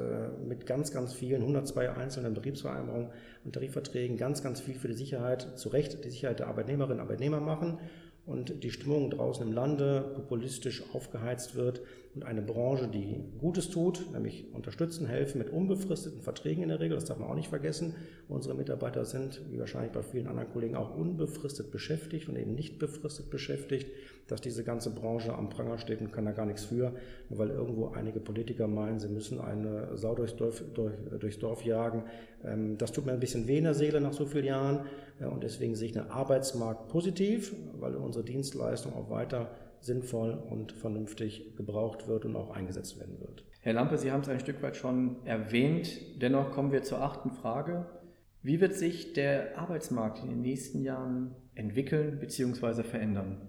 mit 0.45 0.67
ganz, 0.67 0.91
ganz 0.91 1.13
vielen, 1.13 1.43
102 1.43 1.93
einzelnen 1.93 2.35
Betriebsvereinbarungen 2.35 3.11
und 3.45 3.53
Tarifverträgen 3.53 4.17
ganz, 4.17 4.43
ganz 4.43 4.61
viel 4.61 4.75
für 4.75 4.89
die 4.89 4.95
Sicherheit, 4.95 5.57
zu 5.57 5.69
Recht 5.69 6.05
die 6.05 6.11
Sicherheit 6.11 6.41
der 6.41 6.49
Arbeitnehmerinnen 6.49 6.99
und 6.99 7.05
Arbeitnehmer 7.05 7.39
machen 7.39 7.79
und 8.27 8.63
die 8.63 8.71
Stimmung 8.71 9.11
draußen 9.11 9.47
im 9.47 9.53
Lande 9.53 10.13
populistisch 10.15 10.85
aufgeheizt 10.93 11.55
wird 11.55 11.83
und 12.15 12.25
eine 12.25 12.43
Branche, 12.43 12.89
die 12.89 13.25
Gutes 13.41 13.71
tut, 13.71 14.13
nämlich 14.13 14.45
unterstützen, 14.53 15.07
helfen 15.07 15.39
mit 15.39 15.49
unbefristeten 15.49 16.21
Verträgen 16.21 16.63
in 16.63 16.69
der 16.69 16.79
Regel, 16.79 16.95
das 16.95 17.07
darf 17.07 17.19
man 17.19 17.29
auch 17.29 17.35
nicht 17.35 17.49
vergessen. 17.49 17.95
Unsere 18.29 18.55
Mitarbeiter 18.55 19.07
sind, 19.07 19.41
wie 19.51 19.59
wahrscheinlich 19.59 19.93
bei 19.93 20.03
vielen 20.03 20.27
anderen 20.27 20.51
Kollegen, 20.53 20.77
auch 20.77 20.95
unbefristet 20.95 21.71
beschäftigt 21.71 22.29
und 22.29 22.37
eben 22.37 22.55
nicht 22.55 22.79
befristet 22.79 23.31
beschäftigt, 23.31 23.87
dass 24.29 24.43
diese 24.43 24.63
ganze 24.63 24.91
Branche 24.91 25.35
am 25.35 25.49
Pranger 25.49 25.79
steht 25.79 26.03
und 26.03 26.13
kann 26.13 26.27
da 26.27 26.33
gar 26.33 26.45
nichts 26.45 26.65
für, 26.65 26.93
weil 27.31 27.49
irgendwo 27.49 27.89
einige 27.89 28.21
Politiker 28.21 28.69
meinen, 28.69 29.01
sie 29.01 29.09
müssen 29.09 29.41
eine 29.41 29.97
Sau 29.97 30.15
durchs 30.15 30.37
Dorf, 30.37 30.63
durch, 30.75 30.93
durchs 31.19 31.39
Dorf 31.39 31.65
jagen. 31.65 32.05
Ähm, 32.45 32.77
das 32.77 32.93
tut 32.93 33.07
mir 33.07 33.13
ein 33.13 33.21
bisschen 33.21 33.47
weh 33.47 33.57
in 33.57 33.65
der 33.65 33.75
Seele 33.75 34.03
nach 34.03 34.13
so 34.13 34.27
vielen 34.27 34.45
Jahren 34.45 34.87
und 35.21 35.43
deswegen 35.43 35.77
sehe 35.77 35.87
ich 35.87 35.93
den 35.93 36.11
Arbeitsmarkt 36.11 36.89
positiv, 36.89 37.55
weil 37.79 37.95
unsere 37.95 38.25
Dienstleistung 38.25 38.93
auch 38.95 39.09
weiter 39.09 39.51
sinnvoll 39.85 40.33
und 40.33 40.73
vernünftig 40.73 41.57
gebraucht 41.57 42.09
wird 42.09 42.25
und 42.25 42.37
auch 42.37 42.51
eingesetzt 42.51 42.99
werden 42.99 43.21
wird. 43.21 43.45
Herr 43.61 43.75
Lampe, 43.75 43.99
Sie 43.99 44.11
haben 44.11 44.23
es 44.23 44.29
ein 44.29 44.41
Stück 44.41 44.63
weit 44.63 44.77
schon 44.77 45.25
erwähnt. 45.25 46.21
Dennoch 46.21 46.51
kommen 46.51 46.73
wir 46.73 46.83
zur 46.83 47.01
achten 47.01 47.31
Frage. 47.31 47.87
Wie 48.43 48.61
wird 48.61 48.75
sich 48.75 49.13
der 49.13 49.57
Arbeitsmarkt 49.57 50.21
in 50.23 50.29
den 50.29 50.41
nächsten 50.41 50.83
Jahren 50.83 51.37
entwickeln 51.55 52.19
bzw. 52.19 52.83
verändern? 52.83 53.41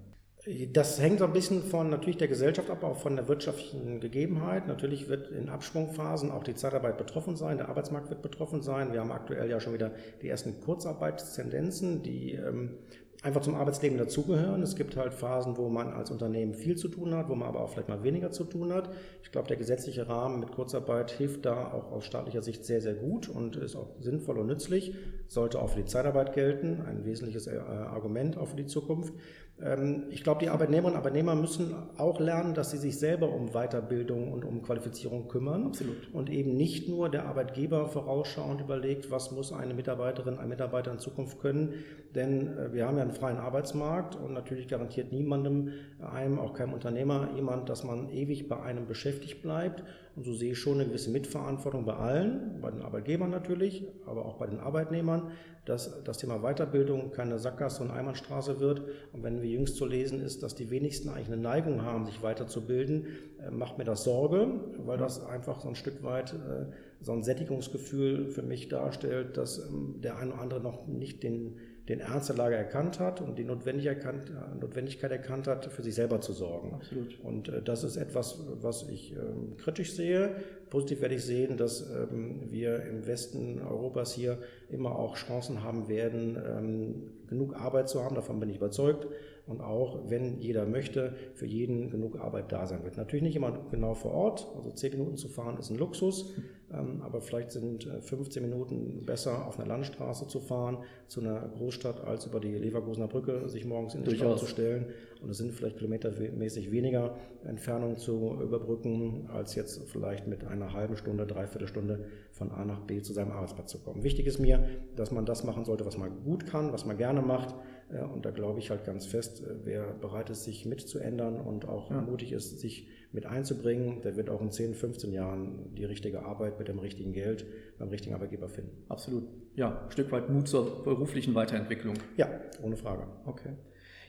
Das 0.74 1.02
hängt 1.02 1.20
so 1.20 1.26
ein 1.26 1.32
bisschen 1.32 1.64
von 1.64 1.90
natürlich 1.90 2.18
der 2.18 2.28
Gesellschaft 2.28 2.70
ab, 2.70 2.84
auch 2.84 2.98
von 2.98 3.16
der 3.16 3.30
wirtschaftlichen 3.30 4.02
Gegebenheit. 4.02 4.68
Natürlich 4.68 5.08
wird 5.08 5.32
in 5.32 5.48
Abschwungphasen 5.48 6.32
auch 6.32 6.44
die 6.44 6.54
Zeitarbeit 6.54 6.98
betroffen 6.98 7.38
sein, 7.38 7.58
der 7.58 7.70
Arbeitsmarkt 7.70 8.10
wird 8.10 8.22
betroffen 8.22 8.62
sein. 8.62 8.92
Wir 8.92 9.00
haben 9.00 9.12
aktuell 9.12 9.50
ja 9.50 9.62
schon 9.62 9.74
wieder 9.74 9.92
die 10.22 10.28
ersten 10.28 10.60
Kurzarbeitstendenzen, 10.60 12.04
die 12.04 12.34
ähm, 12.34 12.78
einfach 13.24 13.42
zum 13.42 13.56
Arbeitsleben 13.56 13.98
dazugehören. 13.98 14.62
Es 14.62 14.76
gibt 14.76 14.98
halt 14.98 15.14
Phasen, 15.14 15.58
wo 15.58 15.70
man 15.70 15.94
als 15.94 16.12
Unternehmen 16.12 16.54
viel 16.54 16.76
zu 16.76 16.90
tun 16.90 17.16
hat, 17.16 17.30
wo 17.30 17.36
man 17.36 17.48
aber 17.48 17.62
auch 17.62 17.70
vielleicht 17.70 17.88
mal 17.88 18.04
weniger 18.04 18.32
zu 18.32 18.44
tun 18.44 18.74
hat. 18.74 18.90
Ich 19.24 19.32
glaube, 19.32 19.48
der 19.48 19.56
gesetzliche 19.56 20.08
Rahmen 20.10 20.42
mit 20.42 20.52
Kurzarbeit 20.52 21.12
hilft 21.12 21.46
da 21.46 21.72
auch 21.72 21.92
aus 21.92 22.06
staatlicher 22.06 22.42
Sicht 22.42 22.66
sehr, 22.66 22.82
sehr 22.82 22.94
gut 22.94 23.30
und 23.30 23.56
ist 23.56 23.78
auch 23.78 23.88
sinnvoll 24.02 24.38
und 24.40 24.48
nützlich. 24.48 24.94
Sollte 25.28 25.60
auch 25.60 25.70
für 25.70 25.80
die 25.80 25.86
Zeitarbeit 25.86 26.34
gelten, 26.34 26.82
ein 26.86 27.06
wesentliches 27.06 27.48
äh, 27.48 27.58
Argument 27.58 28.38
auch 28.38 28.50
für 28.50 28.58
die 28.58 28.66
Zukunft. 28.66 29.14
Ähm, 29.62 30.04
ich 30.10 30.24
glaube, 30.24 30.40
die 30.40 30.50
Arbeitnehmerinnen 30.50 30.94
und 30.94 30.98
Arbeitnehmer 30.98 31.36
müssen 31.36 31.76
auch 31.98 32.20
lernen, 32.20 32.54
dass 32.54 32.72
sie 32.72 32.78
sich 32.78 32.98
selber 32.98 33.30
um 33.30 33.52
Weiterbildung 33.52 34.32
und 34.32 34.46
um 34.46 34.64
Qualifizierung 34.64 35.28
kümmern. 35.28 35.68
Absolut. 35.68 36.14
Und 36.14 36.30
eben 36.30 36.56
nicht 36.56 36.90
nur 36.90 37.10
der 37.10 37.26
Arbeitgeber 37.26 37.88
vorausschauend 37.88 38.62
überlegt, 38.62 39.12
was 39.12 39.32
muss 39.32 39.54
eine 39.54 39.74
Mitarbeiterin, 39.74 40.38
ein 40.38 40.50
Mitarbeiter 40.50 40.92
in 40.92 41.00
Zukunft 41.00 41.40
können. 41.40 41.74
Denn 42.16 42.58
äh, 42.58 42.74
wir 42.74 42.88
haben 42.88 42.98
ja 42.98 43.04
einen 43.04 43.14
freien 43.14 43.38
Arbeitsmarkt 43.38 44.16
und 44.16 44.34
natürlich 44.34 44.68
garantiert 44.68 45.12
niemandem, 45.12 45.72
einem, 46.00 46.40
auch 46.40 46.54
keinem 46.54 46.74
Unternehmer, 46.74 47.30
jemand, 47.36 47.70
dass 47.70 47.84
man 47.84 48.10
ewig 48.10 48.50
bei 48.50 48.60
einem 48.62 48.88
beschäftigt 48.88 49.42
bleibt. 49.42 49.84
Und 50.16 50.24
so 50.24 50.34
sehe 50.34 50.52
ich 50.52 50.60
schon 50.60 50.76
eine 50.76 50.86
gewisse 50.86 51.10
Mitverantwortung 51.10 51.86
bei 51.86 51.96
allen, 51.96 52.60
bei 52.62 52.70
den 52.70 52.84
Arbeitgebern 52.84 53.32
natürlich, 53.32 53.88
aber 54.06 54.26
auch 54.26 54.38
bei 54.38 54.46
den 54.46 54.60
Arbeitnehmern, 54.60 55.32
dass 55.66 56.04
das 56.04 56.20
Thema 56.20 56.40
Weiterbildung 56.40 57.12
keine 57.12 57.40
Sackgasse 57.40 57.82
und 57.82 57.90
Einbahnstraße 57.90 58.60
wird. 58.60 58.84
Und 59.12 59.24
wenn 59.24 59.42
wir 59.42 59.50
jüngst 59.50 59.76
zu 59.76 59.86
lesen 59.86 60.22
ist, 60.22 60.44
dass 60.44 60.54
die 60.54 60.70
wenigsten 60.70 61.10
eigentlich 61.10 61.32
eine 61.32 61.42
Neigung 61.42 61.82
haben, 61.82 62.06
sich 62.06 62.22
weiterzubilden, 62.22 63.08
äh, 63.42 63.50
macht 63.50 63.80
mir 63.80 63.86
das 63.86 64.04
Sorge, 64.04 64.60
weil 64.86 64.98
das 64.98 65.26
einfach 65.26 65.62
so 65.62 65.70
ein 65.70 65.76
Stück 65.76 66.04
weit 66.04 66.34
äh, 66.34 66.66
so 67.02 67.12
ein 67.12 67.24
Sättigungsgefühl 67.24 68.30
für 68.30 68.44
mich 68.44 68.70
darstellt, 68.70 69.38
dass 69.38 69.60
ähm, 69.60 69.96
der 70.02 70.18
eine 70.18 70.34
oder 70.34 70.42
andere 70.42 70.62
noch 70.62 70.88
nicht 70.88 71.24
den 71.24 71.58
den 71.90 72.00
Ernst 72.00 72.30
der 72.30 72.38
Lage 72.38 72.56
erkannt 72.56 73.00
hat 73.00 73.20
und 73.20 73.38
die 73.38 73.44
Notwendigkeit, 73.44 74.32
Notwendigkeit 74.60 75.12
erkannt 75.12 75.48
hat, 75.48 75.66
für 75.66 75.84
sich 75.84 75.96
selber 75.96 76.22
zu 76.22 76.32
sorgen. 76.32 76.76
Absolut. 76.76 77.20
Und 77.24 77.50
äh, 77.50 77.62
das 77.62 77.84
ist 77.84 77.98
etwas, 77.98 78.40
was 78.62 78.88
ich 78.90 79.14
ähm, 79.14 79.58
kritisch 79.58 79.94
sehe. 79.94 80.36
Positiv 80.70 81.02
werde 81.02 81.16
ich 81.16 81.26
sehen, 81.26 81.58
dass 81.58 81.90
ähm, 81.90 82.48
wir 82.50 82.84
im 82.84 83.06
Westen 83.06 83.62
Europas 83.62 84.14
hier 84.14 84.40
immer 84.70 84.98
auch 84.98 85.18
Chancen 85.18 85.62
haben 85.62 85.90
werden, 85.90 86.38
ähm, 86.38 87.12
genug 87.28 87.56
Arbeit 87.56 87.90
zu 87.90 88.04
haben. 88.04 88.16
Davon 88.16 88.40
bin 88.40 88.50
ich 88.50 88.58
überzeugt 88.58 89.08
und 89.46 89.62
auch, 89.62 90.10
wenn 90.10 90.40
jeder 90.40 90.66
möchte, 90.66 91.16
für 91.34 91.46
jeden 91.46 91.90
genug 91.90 92.20
Arbeit 92.20 92.52
da 92.52 92.66
sein 92.66 92.84
wird. 92.84 92.96
Natürlich 92.96 93.24
nicht 93.24 93.36
immer 93.36 93.66
genau 93.72 93.94
vor 93.94 94.12
Ort, 94.12 94.48
also 94.56 94.72
zehn 94.72 94.92
Minuten 94.92 95.18
zu 95.18 95.28
fahren 95.28 95.58
ist 95.58 95.70
ein 95.70 95.78
Luxus, 95.78 96.34
ähm, 96.72 97.02
aber 97.02 97.22
vielleicht 97.22 97.52
sind 97.52 97.84
15 97.84 98.42
äh, 98.42 98.48
Minuten 98.48 99.06
besser 99.06 99.46
auf 99.46 99.60
einer 99.60 99.68
Landstraße 99.68 100.28
zu 100.28 100.40
fahren, 100.40 100.78
zu 101.08 101.20
einer 101.20 101.42
Großstadt, 101.58 102.02
als 102.06 102.26
über 102.26 102.40
die 102.40 102.54
Leverkusener 102.54 103.08
Brücke 103.08 103.50
sich 103.50 103.66
morgens 103.66 103.96
in 103.96 104.04
die 104.04 104.16
Stadt 104.16 104.40
zu 104.40 104.48
stellen. 104.48 104.88
Und 105.22 105.30
es 105.30 105.38
sind 105.38 105.54
vielleicht 105.54 105.78
kilometermäßig 105.78 106.72
weniger 106.72 107.16
Entfernung 107.46 107.98
zu 107.98 108.38
überbrücken, 108.42 109.30
als 109.32 109.56
jetzt 109.56 109.90
vielleicht 109.90 110.28
mit 110.28 110.46
einer 110.46 110.74
halben 110.74 110.98
Stunde, 110.98 111.26
dreiviertel 111.26 111.68
Stunde 111.68 112.06
von 112.32 112.52
A 112.52 112.66
nach 112.66 112.82
B 112.82 113.02
zu 113.02 113.14
seinem 113.14 113.32
Arbeitsplatz 113.32 113.72
zu 113.72 113.80
kommen. 113.80 114.04
Wichtig 114.04 114.26
ist 114.26 114.40
mir, 114.40 114.68
dass 114.96 115.12
man 115.12 115.26
das 115.26 115.44
machen 115.44 115.64
sollte, 115.64 115.86
was 115.86 115.98
man 115.98 116.24
gut 116.24 116.46
kann, 116.46 116.74
was 116.74 116.86
man 116.86 116.98
gerne 116.98 117.22
macht 117.22 117.56
und 118.02 118.26
da 118.26 118.32
glaube 118.32 118.60
ich 118.60 118.70
halt 118.70 118.86
ganz 118.86 119.06
fest, 119.06 119.44
äh, 119.44 119.56
wer 119.64 119.94
bereit 119.94 120.30
ist, 120.30 120.44
sich 120.44 120.66
mitzuändern 120.66 121.40
und 121.40 121.68
auch 121.68 121.92
ja. 121.92 122.02
mutig 122.02 122.32
ist, 122.32 122.60
sich 122.60 122.88
mit 123.12 123.26
einzubringen, 123.28 124.02
der 124.02 124.16
wird 124.16 124.30
auch 124.30 124.42
in 124.42 124.52
10, 124.52 124.74
15 124.74 125.14
Jahren 125.14 125.74
die 125.76 125.86
richtige 125.86 126.26
Arbeit 126.26 126.58
mit 126.58 126.68
dem 126.68 126.80
richtigen 126.80 127.14
Geld 127.14 127.46
beim 127.78 127.90
richtigen 127.90 128.16
Arbeitgeber 128.16 128.50
finden. 128.50 128.72
Absolut. 128.90 129.26
Ja, 129.56 129.84
ein 129.84 129.92
Stück 129.92 130.12
weit 130.12 130.30
Mut 130.30 130.48
zur 130.48 130.84
beruflichen 130.84 131.36
Weiterentwicklung. 131.36 131.96
Ja, 132.18 132.28
ohne 132.62 132.76
Frage. 132.76 133.06
Okay. 133.26 133.52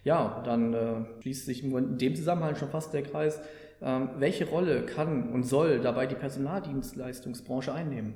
Ja, 0.05 0.43
dann 0.45 0.75
äh, 0.75 1.05
schließt 1.21 1.47
sich 1.47 1.65
in 1.65 1.99
dem 1.99 2.15
Zusammenhang 2.15 2.57
schon 2.57 2.69
fast 2.69 2.95
der 2.95 3.03
Kreis. 3.03 3.41
Ähm, 3.83 4.11
welche 4.19 4.49
Rolle 4.49 4.87
kann 4.87 5.31
und 5.33 5.45
soll 5.45 5.81
dabei 5.81 6.07
die 6.07 6.15
Personaldienstleistungsbranche 6.15 7.73
einnehmen? 7.73 8.15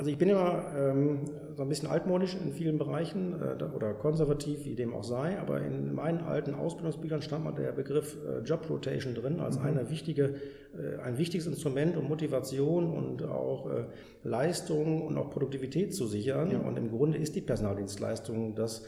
Also 0.00 0.10
ich 0.10 0.16
bin 0.16 0.30
immer 0.30 0.64
ähm, 0.74 1.26
so 1.54 1.62
ein 1.62 1.68
bisschen 1.68 1.86
altmodisch 1.90 2.34
in 2.34 2.54
vielen 2.54 2.78
Bereichen 2.78 3.34
äh, 3.34 3.62
oder 3.62 3.92
konservativ, 3.92 4.64
wie 4.64 4.74
dem 4.74 4.94
auch 4.94 5.04
sei, 5.04 5.38
aber 5.38 5.60
in 5.60 5.94
meinen 5.94 6.20
alten 6.20 6.54
Ausbildungsbüchern 6.54 7.20
stand 7.20 7.44
mal 7.44 7.52
der 7.52 7.72
Begriff 7.72 8.16
äh, 8.26 8.38
Job 8.38 8.64
Rotation 8.70 9.14
drin 9.14 9.40
als 9.40 9.58
mhm. 9.58 9.66
eine 9.66 9.90
wichtige, 9.90 10.36
äh, 10.74 11.02
ein 11.04 11.18
wichtiges 11.18 11.46
Instrument, 11.46 11.98
um 11.98 12.08
Motivation 12.08 12.94
und 12.94 13.24
auch 13.24 13.70
äh, 13.70 13.84
Leistung 14.24 15.02
und 15.02 15.18
auch 15.18 15.28
Produktivität 15.28 15.94
zu 15.94 16.06
sichern. 16.06 16.50
Ja. 16.50 16.60
Und 16.60 16.78
im 16.78 16.88
Grunde 16.88 17.18
ist 17.18 17.36
die 17.36 17.42
Personaldienstleistung 17.42 18.54
das 18.54 18.86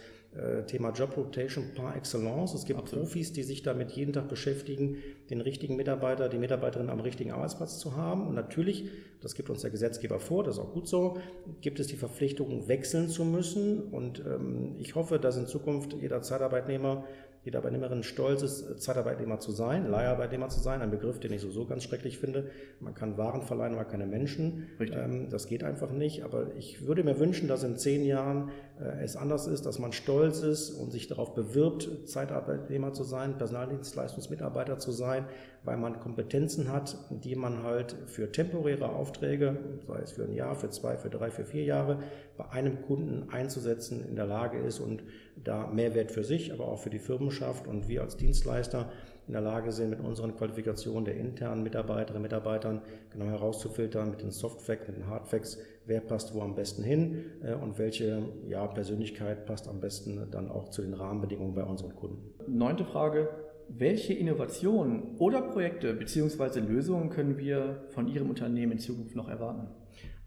Thema 0.67 0.93
Job 0.93 1.17
Rotation 1.17 1.75
par 1.75 1.95
excellence. 1.95 2.55
Es 2.55 2.65
gibt 2.65 2.81
Absolut. 2.81 3.05
Profis, 3.05 3.33
die 3.35 3.43
sich 3.43 3.63
damit 3.63 3.91
jeden 3.91 4.15
Tag 4.15 4.29
beschäftigen, 4.29 4.97
den 5.29 5.43
richtigen 5.43 5.77
Mitarbeiter, 5.77 6.31
die 6.31 6.39
Mitarbeiterin 6.39 6.89
am 6.89 7.01
richtigen 7.01 7.33
Arbeitsplatz 7.33 7.79
zu 7.79 7.97
haben. 7.97 8.27
Und 8.27 8.35
natürlich, 8.35 8.89
das 9.21 9.35
gibt 9.35 9.51
uns 9.51 9.61
der 9.61 9.71
Gesetzgeber 9.71 10.19
vor, 10.21 10.43
das 10.43 10.57
ist 10.57 10.63
auch 10.63 10.73
gut 10.73 10.89
so, 10.89 11.19
gibt 11.61 11.81
es 11.81 11.89
die 11.89 11.97
Verpflichtung, 11.97 12.67
wechseln 12.67 13.09
zu 13.09 13.27
müssen. 13.27 13.83
Und 13.93 14.21
ähm, 14.21 14.77
ich 14.79 14.95
hoffe, 14.95 15.19
dass 15.19 15.37
in 15.37 15.47
Zukunft 15.47 15.93
jeder 16.01 16.23
Zeitarbeitnehmer 16.23 17.05
jeder 17.45 17.59
Arbeitnehmerin 17.59 18.05
stolz 18.05 18.43
ist, 18.43 18.81
Zeitarbeitnehmer 18.81 19.41
zu 19.41 19.51
sein, 19.51 19.89
Leiharbeitnehmer 19.91 20.49
zu 20.49 20.61
sein, 20.61 20.81
ein 20.81 20.93
Begriff, 20.93 21.19
den 21.19 21.33
ich 21.33 21.41
sowieso 21.41 21.67
ganz 21.67 21.83
schrecklich 21.83 22.19
finde. 22.19 22.51
Man 22.79 22.95
kann 22.95 23.19
Waren 23.19 23.43
verleihen, 23.43 23.75
aber 23.75 23.85
keine 23.85 24.07
Menschen. 24.07 24.69
Ähm, 24.79 25.29
das 25.29 25.49
geht 25.49 25.65
einfach 25.65 25.91
nicht. 25.91 26.23
Aber 26.23 26.55
ich 26.57 26.87
würde 26.87 27.03
mir 27.03 27.19
wünschen, 27.19 27.49
dass 27.49 27.65
in 27.65 27.77
zehn 27.77 28.05
Jahren 28.05 28.51
äh, 28.51 28.72
es 29.03 29.17
anders 29.17 29.47
ist, 29.47 29.67
dass 29.67 29.79
man 29.79 29.93
stolz 29.93 30.41
ist 30.41 30.71
und 30.71 30.91
sich 30.91 31.07
darauf 31.07 31.35
bewirbt, 31.35 32.09
Zeitarbeitnehmer 32.09 32.93
zu 32.93 33.05
sein, 33.05 33.37
Personaldienstleistungsmitarbeiter 33.37 34.79
zu 34.79 34.93
sein, 34.93 35.27
weil 35.65 35.77
man 35.77 36.01
Kompetenzen 36.01 36.73
hat, 36.73 36.97
die 37.11 37.37
man 37.37 37.63
halt 37.63 37.95
für 38.07 38.33
temporäre 38.33 38.89
Aufträge, 38.89 39.57
sei 39.87 40.01
es 40.01 40.13
für 40.13 40.25
ein 40.25 40.33
Jahr, 40.33 40.55
für 40.57 40.71
zwei, 40.71 40.97
für 40.97 41.11
drei, 41.11 41.31
für 41.31 41.45
vier 41.45 41.65
Jahre, 41.65 41.99
bei 42.37 42.49
einem 42.51 42.83
Kunden 42.83 43.31
einzusetzen 43.31 44.05
in 44.09 44.17
der 44.17 44.27
Lage 44.27 44.59
ist 44.59 44.81
und 44.81 45.05
da 45.43 45.67
Mehrwert 45.69 46.11
für 46.11 46.25
sich, 46.25 46.53
aber 46.53 46.67
auch 46.69 46.79
für 46.79 46.91
die 46.91 46.99
Firmenschaft 46.99 47.67
und 47.67 47.89
wir 47.89 48.03
als 48.03 48.17
Dienstleister 48.17 48.91
in 49.27 49.35
der 49.35 49.43
Lage 49.43 49.71
sind, 49.71 49.91
mit 49.91 50.01
unseren 50.01 50.37
Qualifikationen 50.37 51.05
der 51.05 51.17
internen 51.17 51.63
Mitarbeiterinnen 51.63 52.17
und 52.17 52.23
Mitarbeitern 52.23 52.83
genau 53.11 53.27
herauszufiltern, 53.27 54.11
mit 54.11 54.23
den 54.23 54.33
Softfacts, 54.33 54.89
mit 54.89 54.97
den 54.97 55.07
Hardfacts, 55.07 55.59
wer 55.87 56.01
passt 56.01 56.35
wo 56.35 56.41
am 56.41 56.55
besten 56.55 56.83
hin 56.83 57.25
äh, 57.43 57.55
und 57.55 57.79
welche 57.79 58.23
ja, 58.49 58.67
Persönlichkeit 58.67 59.47
passt 59.47 59.69
am 59.69 59.81
besten 59.81 60.29
dann 60.31 60.51
auch 60.51 60.69
zu 60.69 60.83
den 60.83 60.95
Rahmenbedingungen 60.95 61.55
bei 61.55 61.65
unseren 61.65 61.95
Kunden. 61.95 62.35
Neunte 62.47 62.85
Frage. 62.85 63.29
Welche 63.69 64.13
Innovationen 64.13 65.17
oder 65.19 65.41
Projekte 65.41 65.95
bzw. 65.95 66.61
Lösungen 66.61 67.11
können 67.11 67.39
wir 67.39 67.85
von 67.91 68.07
Ihrem 68.07 68.29
Unternehmen 68.29 68.73
in 68.73 68.79
Zukunft 68.79 69.17
noch 69.17 69.29
erwarten? 69.29 69.69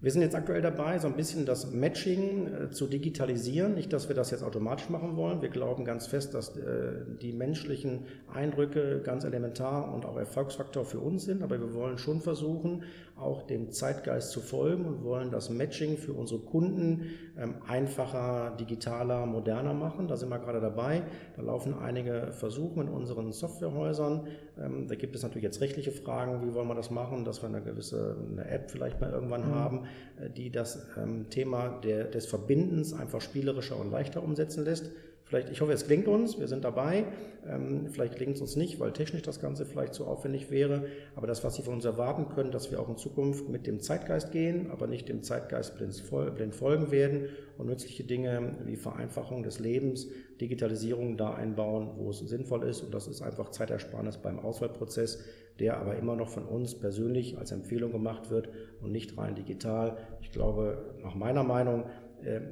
Wir 0.05 0.11
sind 0.11 0.21
jetzt 0.21 0.35
aktuell 0.35 0.61
dabei, 0.61 0.99
so 0.99 1.07
ein 1.07 1.15
bisschen 1.15 1.47
das 1.47 1.71
Matching 1.71 2.45
äh, 2.53 2.69
zu 2.69 2.85
digitalisieren. 2.85 3.73
Nicht, 3.73 3.91
dass 3.91 4.07
wir 4.07 4.15
das 4.15 4.29
jetzt 4.29 4.43
automatisch 4.43 4.87
machen 4.87 5.15
wollen. 5.15 5.41
Wir 5.41 5.49
glauben 5.49 5.83
ganz 5.83 6.05
fest, 6.05 6.35
dass 6.35 6.55
äh, 6.55 6.91
die 7.23 7.33
menschlichen 7.33 8.05
Eindrücke 8.31 9.01
ganz 9.03 9.23
elementar 9.23 9.91
und 9.91 10.05
auch 10.05 10.15
Erfolgsfaktor 10.15 10.85
für 10.85 10.99
uns 10.99 11.25
sind. 11.25 11.41
Aber 11.41 11.59
wir 11.59 11.73
wollen 11.73 11.97
schon 11.97 12.21
versuchen, 12.21 12.83
auch 13.15 13.47
dem 13.47 13.71
Zeitgeist 13.71 14.29
zu 14.29 14.41
folgen 14.41 14.85
und 14.85 15.03
wollen 15.03 15.31
das 15.31 15.49
Matching 15.49 15.97
für 15.97 16.13
unsere 16.13 16.41
Kunden 16.41 17.09
ähm, 17.35 17.55
einfacher, 17.67 18.55
digitaler, 18.59 19.25
moderner 19.25 19.73
machen. 19.73 20.07
Da 20.07 20.17
sind 20.17 20.29
wir 20.29 20.37
gerade 20.37 20.61
dabei. 20.61 21.01
Da 21.35 21.41
laufen 21.41 21.73
einige 21.73 22.27
Versuche 22.31 22.81
in 22.81 22.89
unseren 22.89 23.31
Softwarehäusern. 23.31 24.27
Ähm, 24.59 24.87
da 24.87 24.93
gibt 24.93 25.15
es 25.15 25.23
natürlich 25.23 25.45
jetzt 25.45 25.61
rechtliche 25.61 25.91
Fragen. 25.91 26.47
Wie 26.47 26.53
wollen 26.53 26.67
wir 26.67 26.75
das 26.75 26.91
machen, 26.91 27.25
dass 27.25 27.41
wir 27.41 27.49
eine 27.49 27.63
gewisse 27.63 28.17
eine 28.31 28.47
App 28.47 28.69
vielleicht 28.69 29.01
mal 29.01 29.09
irgendwann 29.09 29.47
mhm. 29.47 29.55
haben 29.55 29.87
die 30.35 30.49
das 30.49 30.87
ähm, 30.97 31.29
Thema 31.29 31.69
der, 31.83 32.05
des 32.05 32.25
Verbindens 32.25 32.93
einfach 32.93 33.21
spielerischer 33.21 33.77
und 33.77 33.91
leichter 33.91 34.23
umsetzen 34.23 34.63
lässt. 34.63 34.91
Vielleicht, 35.27 35.49
ich 35.49 35.59
hoffe, 35.61 35.71
es 35.71 35.87
klingt 35.87 36.07
uns, 36.07 36.39
wir 36.39 36.47
sind 36.47 36.63
dabei. 36.63 37.05
Ähm, 37.47 37.87
vielleicht 37.89 38.15
klingt 38.15 38.35
es 38.35 38.41
uns 38.41 38.55
nicht, 38.55 38.79
weil 38.79 38.93
technisch 38.93 39.23
das 39.23 39.39
Ganze 39.39 39.65
vielleicht 39.65 39.95
zu 39.95 40.05
aufwendig 40.05 40.51
wäre. 40.51 40.85
Aber 41.15 41.25
das, 41.25 41.43
was 41.43 41.55
Sie 41.55 41.63
von 41.63 41.73
uns 41.73 41.85
erwarten 41.85 42.29
können, 42.29 42.51
dass 42.51 42.69
wir 42.69 42.79
auch 42.79 42.89
in 42.89 42.97
Zukunft 42.97 43.49
mit 43.49 43.65
dem 43.65 43.79
Zeitgeist 43.79 44.31
gehen, 44.31 44.69
aber 44.69 44.85
nicht 44.85 45.09
dem 45.09 45.23
Zeitgeist 45.23 45.77
blind, 45.77 46.53
folgen 46.53 46.91
werden 46.91 47.29
und 47.57 47.65
nützliche 47.65 48.03
Dinge 48.03 48.55
wie 48.65 48.75
Vereinfachung 48.75 49.41
des 49.41 49.57
Lebens, 49.57 50.07
Digitalisierung 50.39 51.17
da 51.17 51.33
einbauen, 51.33 51.93
wo 51.97 52.11
es 52.11 52.19
sinnvoll 52.19 52.61
ist. 52.63 52.81
Und 52.81 52.93
das 52.93 53.07
ist 53.07 53.23
einfach 53.23 53.49
Zeitersparnis 53.49 54.17
beim 54.17 54.37
Auswahlprozess, 54.37 55.23
der 55.59 55.77
aber 55.77 55.95
immer 55.95 56.15
noch 56.15 56.29
von 56.29 56.45
uns 56.45 56.75
persönlich 56.75 57.39
als 57.39 57.51
Empfehlung 57.51 57.91
gemacht 57.91 58.29
wird 58.29 58.49
und 58.79 58.91
nicht 58.91 59.17
rein 59.17 59.33
digital. 59.33 59.97
Ich 60.21 60.31
glaube, 60.31 60.95
nach 61.01 61.15
meiner 61.15 61.43
Meinung, 61.43 61.85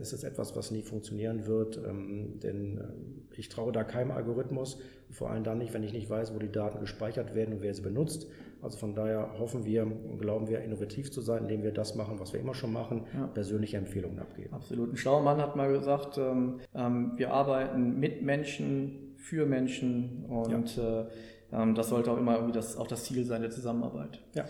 ist 0.02 0.14
es 0.14 0.24
etwas, 0.24 0.56
was 0.56 0.72
nie 0.72 0.82
funktionieren 0.82 1.46
wird, 1.46 1.78
ähm, 1.78 2.40
denn 2.42 2.78
äh, 2.78 3.38
ich 3.40 3.50
traue 3.50 3.72
da 3.72 3.84
keinem 3.84 4.12
Algorithmus, 4.12 4.80
vor 5.10 5.30
allem 5.30 5.44
dann 5.44 5.58
nicht, 5.58 5.74
wenn 5.74 5.84
ich 5.84 5.94
nicht 5.94 6.10
weiß, 6.10 6.34
wo 6.34 6.40
die 6.40 6.52
Daten 6.52 6.80
gespeichert 6.80 7.36
werden 7.36 7.56
und 7.56 7.62
wer 7.62 7.74
sie 7.74 7.82
benutzt. 7.82 8.28
Also 8.62 8.78
von 8.78 8.96
daher 8.96 9.38
hoffen 9.40 9.66
wir 9.66 9.84
und 9.84 10.20
glauben 10.20 10.48
wir, 10.48 10.62
innovativ 10.62 11.12
zu 11.12 11.22
sein, 11.22 11.44
indem 11.44 11.64
wir 11.64 11.72
das 11.72 11.96
machen, 11.96 12.20
was 12.20 12.34
wir 12.34 12.40
immer 12.40 12.54
schon 12.54 12.72
machen, 12.72 13.06
ja. 13.14 13.28
persönliche 13.28 13.78
Empfehlungen 13.78 14.20
abgeben. 14.20 14.54
Absolut. 14.54 14.94
Ein 14.94 14.98
schlauer 14.98 15.22
Mann 15.22 15.42
hat 15.42 15.56
mal 15.56 15.72
gesagt, 15.72 16.18
ähm, 16.18 16.60
ähm 16.74 17.14
wir 17.18 17.34
arbeiten 17.34 18.00
mit 18.00 18.22
Menschen, 18.22 19.16
für 19.18 19.46
Menschen 19.46 20.26
und 20.26 20.76
ja. 20.76 21.02
äh, 21.02 21.06
ähm, 21.54 21.76
das 21.76 21.90
sollte 21.90 22.12
auch 22.12 22.18
immer 22.18 22.36
irgendwie 22.36 22.54
das, 22.54 22.78
auch 22.78 22.88
das 22.88 23.04
Ziel 23.06 23.24
sein 23.26 23.42
der 23.42 23.52
Zusammenarbeit. 23.52 24.20
Ja. 24.34 24.46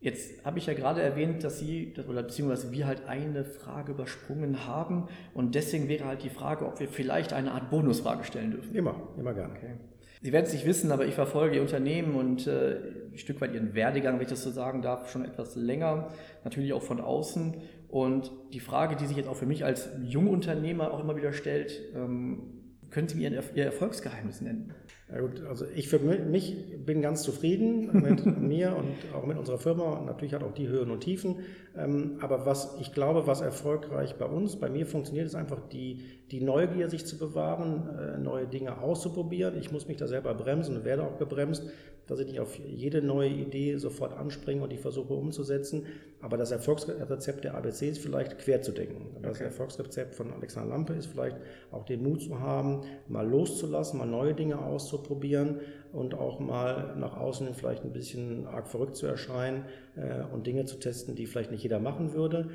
Jetzt 0.00 0.44
habe 0.44 0.58
ich 0.58 0.66
ja 0.66 0.74
gerade 0.74 1.00
erwähnt, 1.00 1.42
dass 1.42 1.58
Sie 1.58 1.94
oder 2.06 2.22
beziehungsweise 2.22 2.70
wir 2.70 2.86
halt 2.86 3.08
eine 3.08 3.44
Frage 3.44 3.92
übersprungen 3.92 4.66
haben 4.66 5.08
und 5.32 5.54
deswegen 5.54 5.88
wäre 5.88 6.04
halt 6.04 6.22
die 6.22 6.28
Frage, 6.28 6.66
ob 6.66 6.80
wir 6.80 6.88
vielleicht 6.88 7.32
eine 7.32 7.52
Art 7.52 7.70
Bonusfrage 7.70 8.24
stellen 8.24 8.50
dürfen. 8.50 8.74
Immer, 8.74 8.94
immer 9.16 9.32
gerne. 9.32 9.54
Okay. 9.54 9.74
Sie 10.22 10.32
werden 10.32 10.46
es 10.46 10.52
nicht 10.52 10.66
wissen, 10.66 10.92
aber 10.92 11.06
ich 11.06 11.14
verfolge 11.14 11.56
Ihr 11.56 11.62
Unternehmen 11.62 12.14
und 12.14 12.46
äh, 12.46 12.78
ein 13.12 13.18
Stück 13.18 13.40
weit 13.40 13.54
Ihren 13.54 13.74
Werdegang, 13.74 14.16
wenn 14.16 14.22
ich 14.22 14.28
das 14.28 14.42
so 14.42 14.50
sagen 14.50 14.82
darf, 14.82 15.10
schon 15.10 15.24
etwas 15.24 15.56
länger, 15.56 16.08
natürlich 16.44 16.72
auch 16.72 16.82
von 16.82 17.00
außen. 17.00 17.54
Und 17.88 18.32
die 18.52 18.60
Frage, 18.60 18.96
die 18.96 19.06
sich 19.06 19.16
jetzt 19.16 19.28
auch 19.28 19.36
für 19.36 19.46
mich 19.46 19.64
als 19.64 19.88
Jungunternehmer 20.02 20.92
auch 20.92 21.00
immer 21.00 21.16
wieder 21.16 21.32
stellt, 21.32 21.80
ähm, 21.94 22.65
können 22.90 23.08
Sie 23.08 23.16
mir 23.16 23.30
Ihr 23.30 23.64
Erfolgsgeheimnis 23.64 24.40
nennen? 24.40 24.72
Ja 25.08 25.20
gut, 25.20 25.40
also 25.48 25.66
ich 25.72 25.88
für 25.88 26.00
mich 26.00 26.84
bin 26.84 27.00
ganz 27.00 27.22
zufrieden 27.22 28.02
mit 28.02 28.26
mir 28.40 28.74
und 28.74 29.14
auch 29.14 29.24
mit 29.24 29.38
unserer 29.38 29.58
Firma. 29.58 30.02
Natürlich 30.04 30.34
hat 30.34 30.42
auch 30.42 30.52
die 30.52 30.66
Höhen 30.66 30.90
und 30.90 31.00
Tiefen. 31.00 31.40
Ähm, 31.76 32.18
aber 32.20 32.44
was 32.44 32.76
ich 32.80 32.92
glaube, 32.92 33.28
was 33.28 33.40
erfolgreich 33.40 34.16
bei 34.16 34.26
uns, 34.26 34.56
bei 34.56 34.68
mir 34.68 34.84
funktioniert, 34.84 35.26
ist 35.26 35.36
einfach 35.36 35.60
die, 35.68 36.02
die 36.32 36.40
Neugier, 36.40 36.90
sich 36.90 37.06
zu 37.06 37.18
bewahren, 37.18 37.88
äh, 37.96 38.18
neue 38.18 38.48
Dinge 38.48 38.78
auszuprobieren. 38.78 39.56
Ich 39.56 39.70
muss 39.70 39.86
mich 39.86 39.96
da 39.96 40.08
selber 40.08 40.34
bremsen 40.34 40.76
und 40.76 40.84
werde 40.84 41.04
auch 41.04 41.18
gebremst 41.18 41.70
dass 42.06 42.20
ich 42.20 42.26
nicht 42.26 42.40
auf 42.40 42.56
jede 42.56 43.02
neue 43.02 43.28
Idee 43.28 43.76
sofort 43.76 44.12
anspringe 44.12 44.62
und 44.62 44.70
die 44.70 44.78
versuche 44.78 45.14
umzusetzen. 45.14 45.86
Aber 46.20 46.36
das 46.36 46.50
Erfolgsrezept 46.50 47.44
der 47.44 47.54
ABC 47.54 47.88
ist 47.90 47.98
vielleicht 47.98 48.38
quer 48.38 48.62
zu 48.62 48.72
denken. 48.72 49.16
Das 49.22 49.36
okay. 49.36 49.44
Erfolgsrezept 49.44 50.14
von 50.14 50.32
Alexander 50.32 50.70
Lampe 50.70 50.94
ist 50.94 51.06
vielleicht 51.06 51.36
auch 51.70 51.84
den 51.84 52.02
Mut 52.02 52.22
zu 52.22 52.40
haben, 52.40 52.82
mal 53.08 53.28
loszulassen, 53.28 53.98
mal 53.98 54.06
neue 54.06 54.34
Dinge 54.34 54.58
auszuprobieren 54.58 55.60
und 55.92 56.14
auch 56.14 56.40
mal 56.40 56.96
nach 56.96 57.16
außen 57.16 57.54
vielleicht 57.54 57.84
ein 57.84 57.92
bisschen 57.92 58.46
arg 58.46 58.68
verrückt 58.68 58.96
zu 58.96 59.06
erscheinen 59.06 59.64
äh, 59.96 60.22
und 60.32 60.46
Dinge 60.46 60.64
zu 60.64 60.78
testen, 60.78 61.14
die 61.14 61.26
vielleicht 61.26 61.50
nicht 61.50 61.62
jeder 61.62 61.80
machen 61.80 62.12
würde 62.12 62.48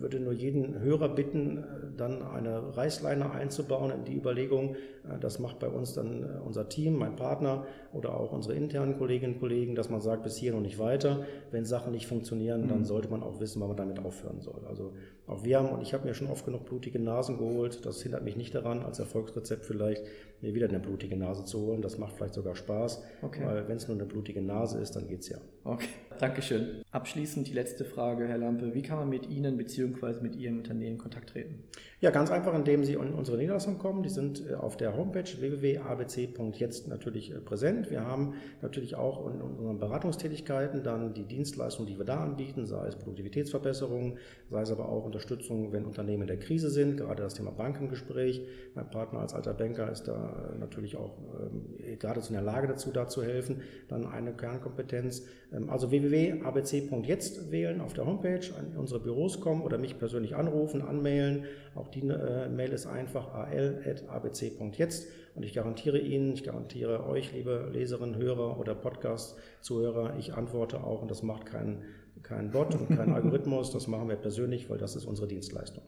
würde 0.00 0.20
nur 0.20 0.32
jeden 0.32 0.80
Hörer 0.80 1.08
bitten, 1.08 1.64
dann 1.96 2.22
eine 2.22 2.76
Reißleine 2.76 3.30
einzubauen 3.30 3.90
in 3.90 4.04
die 4.04 4.16
Überlegung. 4.16 4.76
Das 5.20 5.38
macht 5.38 5.58
bei 5.58 5.68
uns 5.68 5.94
dann 5.94 6.22
äh, 6.22 6.26
unser 6.44 6.68
Team, 6.68 6.96
mein 6.96 7.16
Partner 7.16 7.64
oder 7.92 8.18
auch 8.18 8.32
unsere 8.32 8.54
internen 8.54 8.98
Kolleginnen 8.98 9.34
und 9.34 9.40
Kollegen, 9.40 9.74
dass 9.74 9.88
man 9.88 10.00
sagt, 10.00 10.22
bis 10.22 10.36
hier 10.36 10.54
und 10.54 10.62
nicht 10.62 10.78
weiter. 10.78 11.24
Wenn 11.50 11.64
Sachen 11.64 11.92
nicht 11.92 12.06
funktionieren, 12.06 12.68
dann 12.68 12.80
mhm. 12.80 12.84
sollte 12.84 13.08
man 13.08 13.22
auch 13.22 13.40
wissen, 13.40 13.60
wann 13.60 13.68
man 13.68 13.76
damit 13.76 13.98
aufhören 14.04 14.40
soll. 14.40 14.64
Also 14.68 14.92
auch 15.28 15.44
wir 15.44 15.58
haben, 15.58 15.68
und 15.68 15.82
ich 15.82 15.92
habe 15.92 16.06
mir 16.06 16.14
schon 16.14 16.28
oft 16.28 16.44
genug 16.44 16.64
blutige 16.64 16.98
Nasen 16.98 17.38
geholt, 17.38 17.84
das 17.84 18.02
hindert 18.02 18.24
mich 18.24 18.36
nicht 18.36 18.54
daran, 18.54 18.82
als 18.82 18.98
Erfolgsrezept 18.98 19.66
vielleicht 19.66 20.02
mir 20.40 20.54
wieder 20.54 20.68
eine 20.68 20.80
blutige 20.80 21.16
Nase 21.16 21.44
zu 21.44 21.60
holen. 21.60 21.82
Das 21.82 21.98
macht 21.98 22.14
vielleicht 22.14 22.34
sogar 22.34 22.56
Spaß, 22.56 23.02
okay. 23.22 23.44
weil 23.44 23.68
wenn 23.68 23.76
es 23.76 23.88
nur 23.88 23.96
eine 23.96 24.06
blutige 24.06 24.40
Nase 24.40 24.78
ist, 24.78 24.96
dann 24.96 25.06
geht 25.06 25.20
es 25.20 25.28
ja. 25.28 25.38
Okay, 25.64 25.88
Dankeschön. 26.18 26.82
Abschließend 26.90 27.46
die 27.46 27.52
letzte 27.52 27.84
Frage, 27.84 28.26
Herr 28.26 28.38
Lampe. 28.38 28.74
Wie 28.74 28.82
kann 28.82 28.98
man 28.98 29.08
mit 29.08 29.28
Ihnen 29.28 29.56
bzw. 29.56 30.20
mit 30.20 30.34
Ihrem 30.34 30.58
Unternehmen 30.58 30.92
in 30.92 30.98
Kontakt 30.98 31.30
treten? 31.30 31.62
Ja, 32.00 32.10
ganz 32.10 32.30
einfach, 32.30 32.54
indem 32.54 32.84
Sie 32.84 32.94
in 32.94 33.12
unsere 33.12 33.36
Niederlassung 33.36 33.78
kommen. 33.78 34.02
Die 34.02 34.08
sind 34.08 34.48
äh, 34.48 34.54
auf 34.54 34.76
der 34.76 34.96
Homepage 34.96 35.28
www.abc.jetzt 35.38 36.88
natürlich 36.88 37.30
äh, 37.30 37.38
präsent. 37.38 37.90
Wir 37.90 38.04
haben 38.04 38.34
natürlich 38.62 38.96
auch 38.96 39.32
in 39.32 39.40
unseren 39.40 39.78
Beratungstätigkeiten 39.78 40.82
dann 40.82 41.14
die 41.14 41.24
Dienstleistungen, 41.24 41.88
die 41.88 41.98
wir 41.98 42.04
da 42.04 42.20
anbieten, 42.20 42.66
sei 42.66 42.88
es 42.88 42.96
Produktivitätsverbesserungen, 42.96 44.18
sei 44.50 44.62
es 44.62 44.70
aber 44.70 44.88
auch 44.88 45.04
Unterstützung, 45.18 45.72
wenn 45.72 45.84
Unternehmen 45.84 46.22
in 46.22 46.28
der 46.28 46.38
Krise 46.38 46.70
sind, 46.70 46.96
gerade 46.96 47.24
das 47.24 47.34
Thema 47.34 47.50
Bankengespräch. 47.50 48.46
Mein 48.76 48.88
Partner 48.88 49.18
als 49.18 49.34
alter 49.34 49.52
Banker 49.52 49.90
ist 49.90 50.06
da 50.06 50.54
natürlich 50.60 50.96
auch 50.96 51.18
ähm, 51.40 51.98
geradezu 51.98 52.28
in 52.28 52.34
der 52.34 52.44
Lage 52.44 52.68
dazu, 52.68 52.92
da 52.92 53.08
zu 53.08 53.24
helfen. 53.24 53.62
Dann 53.88 54.06
eine 54.06 54.32
Kernkompetenz. 54.32 55.26
Ähm, 55.52 55.70
also 55.70 55.90
www.abc.jetzt 55.90 57.50
wählen 57.50 57.80
auf 57.80 57.94
der 57.94 58.06
Homepage, 58.06 58.46
an 58.56 58.76
unsere 58.76 59.00
Büros 59.00 59.40
kommen 59.40 59.62
oder 59.62 59.76
mich 59.76 59.98
persönlich 59.98 60.36
anrufen, 60.36 60.82
anmailen. 60.82 61.46
Auch 61.74 61.88
die 61.88 62.06
äh, 62.06 62.48
Mail 62.48 62.70
ist 62.70 62.86
einfach 62.86 63.34
al.abc.jetzt 63.34 65.08
und 65.34 65.44
ich 65.44 65.54
garantiere 65.54 65.98
Ihnen, 65.98 66.32
ich 66.32 66.42
garantiere 66.42 67.06
euch, 67.06 67.32
liebe 67.32 67.70
Leserinnen, 67.72 68.16
Hörer 68.16 68.58
oder 68.58 68.74
Podcast-Zuhörer, 68.74 70.16
ich 70.18 70.34
antworte 70.34 70.82
auch 70.82 71.02
und 71.02 71.10
das 71.10 71.22
macht 71.22 71.46
kein, 71.46 71.82
kein 72.22 72.50
Bot 72.50 72.74
und 72.74 72.88
kein 72.88 73.12
Algorithmus, 73.12 73.72
das 73.72 73.86
machen 73.86 74.08
wir 74.08 74.16
persönlich, 74.16 74.70
weil 74.70 74.78
das 74.78 74.96
ist 74.96 75.04
unsere 75.04 75.28
Dienstleistung. 75.28 75.84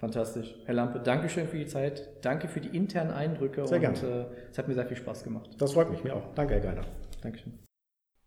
Fantastisch. 0.00 0.56
Herr 0.64 0.74
Lampe, 0.74 0.98
danke 1.00 1.28
schön 1.28 1.46
für 1.46 1.58
die 1.58 1.66
Zeit. 1.66 2.24
Danke 2.24 2.48
für 2.48 2.62
die 2.62 2.74
internen 2.74 3.10
Eindrücke. 3.10 3.66
Sehr 3.66 3.80
gerne. 3.80 3.98
Äh, 3.98 4.24
es 4.50 4.56
hat 4.56 4.66
mir 4.66 4.72
sehr 4.74 4.86
viel 4.86 4.96
Spaß 4.96 5.24
gemacht. 5.24 5.50
Das 5.58 5.74
freut 5.74 5.90
mich, 5.90 6.02
mir 6.02 6.16
auch. 6.16 6.32
Danke, 6.34 6.54
Herr 6.54 6.60
Geiner. 6.60 6.86
Dankeschön. 7.20 7.58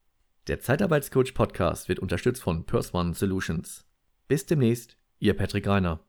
Der 0.48 0.60
Zeitarbeitscoach 0.60 1.32
Podcast 1.34 1.88
wird 1.88 2.00
unterstützt 2.00 2.42
von 2.42 2.66
Purse 2.66 2.92
One 2.92 3.14
Solutions. 3.14 3.86
Bis 4.26 4.44
demnächst, 4.44 4.98
Ihr 5.20 5.34
Patrick 5.34 5.66
Reiner. 5.66 6.03